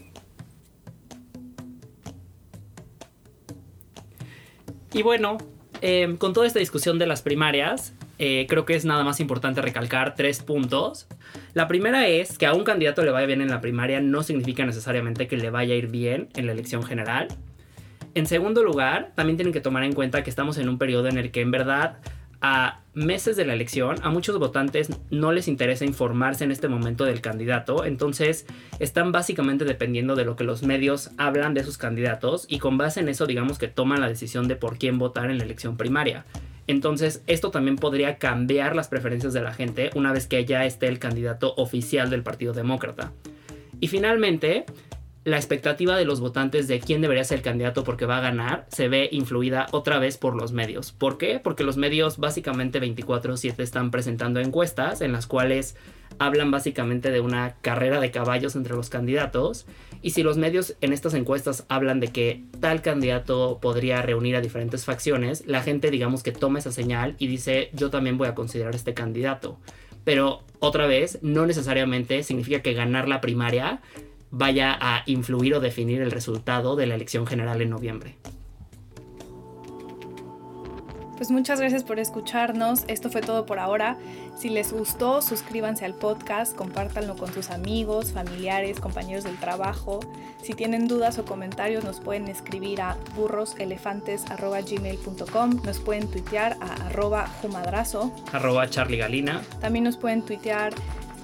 Y 4.93 5.03
bueno, 5.03 5.39
eh, 5.83 6.17
con 6.19 6.33
toda 6.33 6.47
esta 6.47 6.59
discusión 6.59 6.99
de 6.99 7.07
las 7.07 7.23
primarias, 7.23 7.95
eh, 8.19 8.47
creo 8.49 8.65
que 8.65 8.75
es 8.75 8.85
nada 8.85 9.05
más 9.05 9.21
importante 9.21 9.63
recalcar 9.63 10.15
tres 10.15 10.43
puntos. 10.43 11.07
La 11.55 11.69
primera 11.69 12.07
es 12.07 12.37
que 12.37 12.47
a 12.47 12.53
un 12.53 12.65
candidato 12.65 13.03
le 13.03 13.11
vaya 13.11 13.27
bien 13.27 13.41
en 13.41 13.49
la 13.49 13.61
primaria 13.61 14.01
no 14.01 14.23
significa 14.23 14.67
necesariamente 14.67 15.27
que 15.27 15.37
le 15.37 15.51
vaya 15.51 15.75
a 15.75 15.77
ir 15.77 15.87
bien 15.87 16.29
en 16.35 16.47
la 16.47 16.53
elección 16.53 16.83
general. 16.83 17.29
En 18.15 18.27
segundo 18.27 18.65
lugar, 18.65 19.13
también 19.15 19.37
tienen 19.37 19.53
que 19.53 19.61
tomar 19.61 19.85
en 19.85 19.93
cuenta 19.93 20.25
que 20.25 20.31
estamos 20.31 20.59
en 20.59 20.69
un 20.69 20.79
periodo 20.79 21.09
en 21.09 21.17
el 21.17 21.31
que 21.31 21.41
en 21.41 21.53
verdad 21.53 21.99
a 22.41 22.81
meses 22.95 23.37
de 23.37 23.45
la 23.45 23.55
elección, 23.55 23.97
a 24.03 24.11
muchos 24.11 24.39
votantes 24.39 24.91
no 25.11 25.33
les 25.33 25.47
interesa 25.47 25.85
informarse 25.85 26.45
en 26.45 26.51
este 26.51 26.69
momento 26.69 27.05
del 27.05 27.21
candidato, 27.21 27.85
entonces 27.85 28.47
están 28.79 29.13
básicamente 29.13 29.65
dependiendo 29.65 30.17
de 30.17 30.25
lo 30.25 30.37
que 30.37 30.45
los 30.45 30.63
medios 30.63 31.11
hablan 31.19 31.55
de 31.55 31.65
sus 31.65 31.79
candidatos 31.79 32.47
y 32.49 32.59
con 32.59 32.79
base 32.79 33.01
en 33.01 33.09
eso 33.09 33.27
digamos 33.27 33.59
que 33.59 33.69
toman 33.69 34.01
la 34.01 34.09
decisión 34.09 34.49
de 34.49 34.57
por 34.57 34.79
quién 34.79 34.99
votar 34.99 35.31
en 35.31 35.39
la 35.39 35.45
elección 35.45 35.77
primaria. 35.77 36.25
Entonces 36.67 37.23
esto 37.27 37.51
también 37.51 37.77
podría 37.77 38.19
cambiar 38.19 38.75
las 38.75 38.89
preferencias 38.89 39.33
de 39.33 39.43
la 39.43 39.53
gente 39.53 39.91
una 39.95 40.13
vez 40.13 40.27
que 40.27 40.45
ya 40.45 40.65
esté 40.65 40.89
el 40.89 40.99
candidato 40.99 41.55
oficial 41.57 42.11
del 42.11 42.23
Partido 42.23 42.53
Demócrata. 42.53 43.13
Y 43.81 43.89
finalmente, 43.89 44.67
la 45.25 45.37
expectativa 45.37 45.97
de 45.97 46.07
los 46.07 46.21
votantes 46.21 46.67
de 46.67 46.81
quién 46.81 47.03
debería 47.03 47.25
ser 47.25 47.39
el 47.39 47.45
candidato 47.45 47.85
porque 47.85 48.07
va 48.07 48.19
a 48.19 48.23
ganar 48.23 48.67
se 48.69 48.89
ve 48.89 49.09
influida 49.13 49.67
otra 49.71 49.99
vez 49.99 50.17
por 50.17 50.35
los 50.35 50.53
medios. 50.53 50.93
¿Por 50.93 51.19
qué? 51.19 51.39
Porque 51.39 51.63
los 51.63 51.77
medios 51.77 52.17
básicamente 52.17 52.81
24/7 52.81 53.63
están 53.63 53.91
presentando 53.91 54.41
encuestas 54.41 55.03
en 55.03 55.13
las 55.13 55.27
cuales 55.27 55.77
hablan 56.19 56.51
básicamente 56.51 57.11
de 57.11 57.21
una 57.21 57.57
carrera 57.61 58.01
de 58.01 58.11
caballos 58.11 58.57
entre 58.57 58.75
los 58.75 58.89
candidatos 58.89 59.67
y 60.03 60.11
si 60.11 60.23
los 60.23 60.39
medios 60.39 60.77
en 60.81 60.95
estas 60.95 61.13
encuestas 61.13 61.67
hablan 61.69 62.01
de 62.01 62.09
que 62.09 62.45
tal 62.61 62.81
candidato 62.81 63.59
podría 63.61 64.01
reunir 64.01 64.37
a 64.37 64.41
diferentes 64.41 64.87
facciones, 64.87 65.47
la 65.47 65.63
gente 65.63 65.91
digamos 65.91 66.23
que 66.23 66.33
toma 66.33 66.59
esa 66.59 66.73
señal 66.73 67.15
y 67.19 67.27
dice 67.27 67.71
yo 67.75 67.91
también 67.91 68.17
voy 68.17 68.29
a 68.29 68.35
considerar 68.35 68.75
este 68.75 68.95
candidato. 68.95 69.59
Pero 70.05 70.45
otra 70.61 70.87
vez, 70.87 71.19
no 71.23 71.47
necesariamente 71.47 72.23
significa 72.23 72.63
que 72.63 72.73
ganar 72.73 73.07
la 73.07 73.21
primaria 73.21 73.81
vaya 74.31 74.77
a 74.81 75.03
influir 75.07 75.55
o 75.55 75.61
definir 75.61 76.03
el 76.03 76.11
resultado 76.11 76.77
de 76.77 76.87
la 76.87 76.95
elección 76.95 77.27
general 77.27 77.63
en 77.63 77.71
noviembre. 77.71 78.17
Pues 81.21 81.31
muchas 81.31 81.61
gracias 81.61 81.85
por 81.85 81.99
escucharnos. 81.99 82.85
Esto 82.89 83.11
fue 83.11 83.21
todo 83.21 83.45
por 83.45 83.59
ahora. 83.59 83.99
Si 84.39 84.49
les 84.49 84.73
gustó, 84.73 85.21
suscríbanse 85.21 85.85
al 85.85 85.93
podcast, 85.93 86.57
compártanlo 86.57 87.15
con 87.15 87.31
sus 87.31 87.51
amigos, 87.51 88.13
familiares, 88.13 88.81
compañeros 88.81 89.25
del 89.25 89.37
trabajo. 89.37 90.01
Si 90.43 90.55
tienen 90.55 90.89
dudas 90.89 91.19
o 91.19 91.27
comentarios, 91.27 91.85
nos 91.85 92.01
pueden 92.01 92.27
escribir 92.29 92.81
a 92.81 92.97
burroselefantes.gmail.com. 93.17 95.63
Nos 95.63 95.79
pueden 95.81 96.11
tuitear 96.11 96.57
a 96.59 96.87
arroba 96.87 97.27
jumadrazo. 97.43 98.15
Arroba 98.33 98.71
charligalina. 98.71 99.43
También 99.61 99.85
nos 99.85 99.99
pueden 99.99 100.23
tuitear 100.23 100.73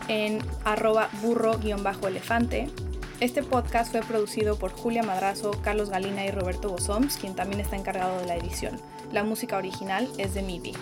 en 0.08 0.40
arroba 0.66 1.08
burro-elefante. 1.22 2.68
Este 3.18 3.42
podcast 3.42 3.92
fue 3.92 4.02
producido 4.02 4.58
por 4.58 4.72
Julia 4.72 5.02
Madrazo, 5.02 5.52
Carlos 5.62 5.88
Galina 5.88 6.26
y 6.26 6.30
Roberto 6.30 6.68
Bosoms, 6.68 7.16
quien 7.16 7.34
también 7.34 7.60
está 7.60 7.74
encargado 7.74 8.20
de 8.20 8.26
la 8.26 8.36
edición. 8.36 8.78
La 9.10 9.24
música 9.24 9.56
original 9.56 10.06
es 10.18 10.34
de 10.34 10.42
MIDI. 10.42 10.74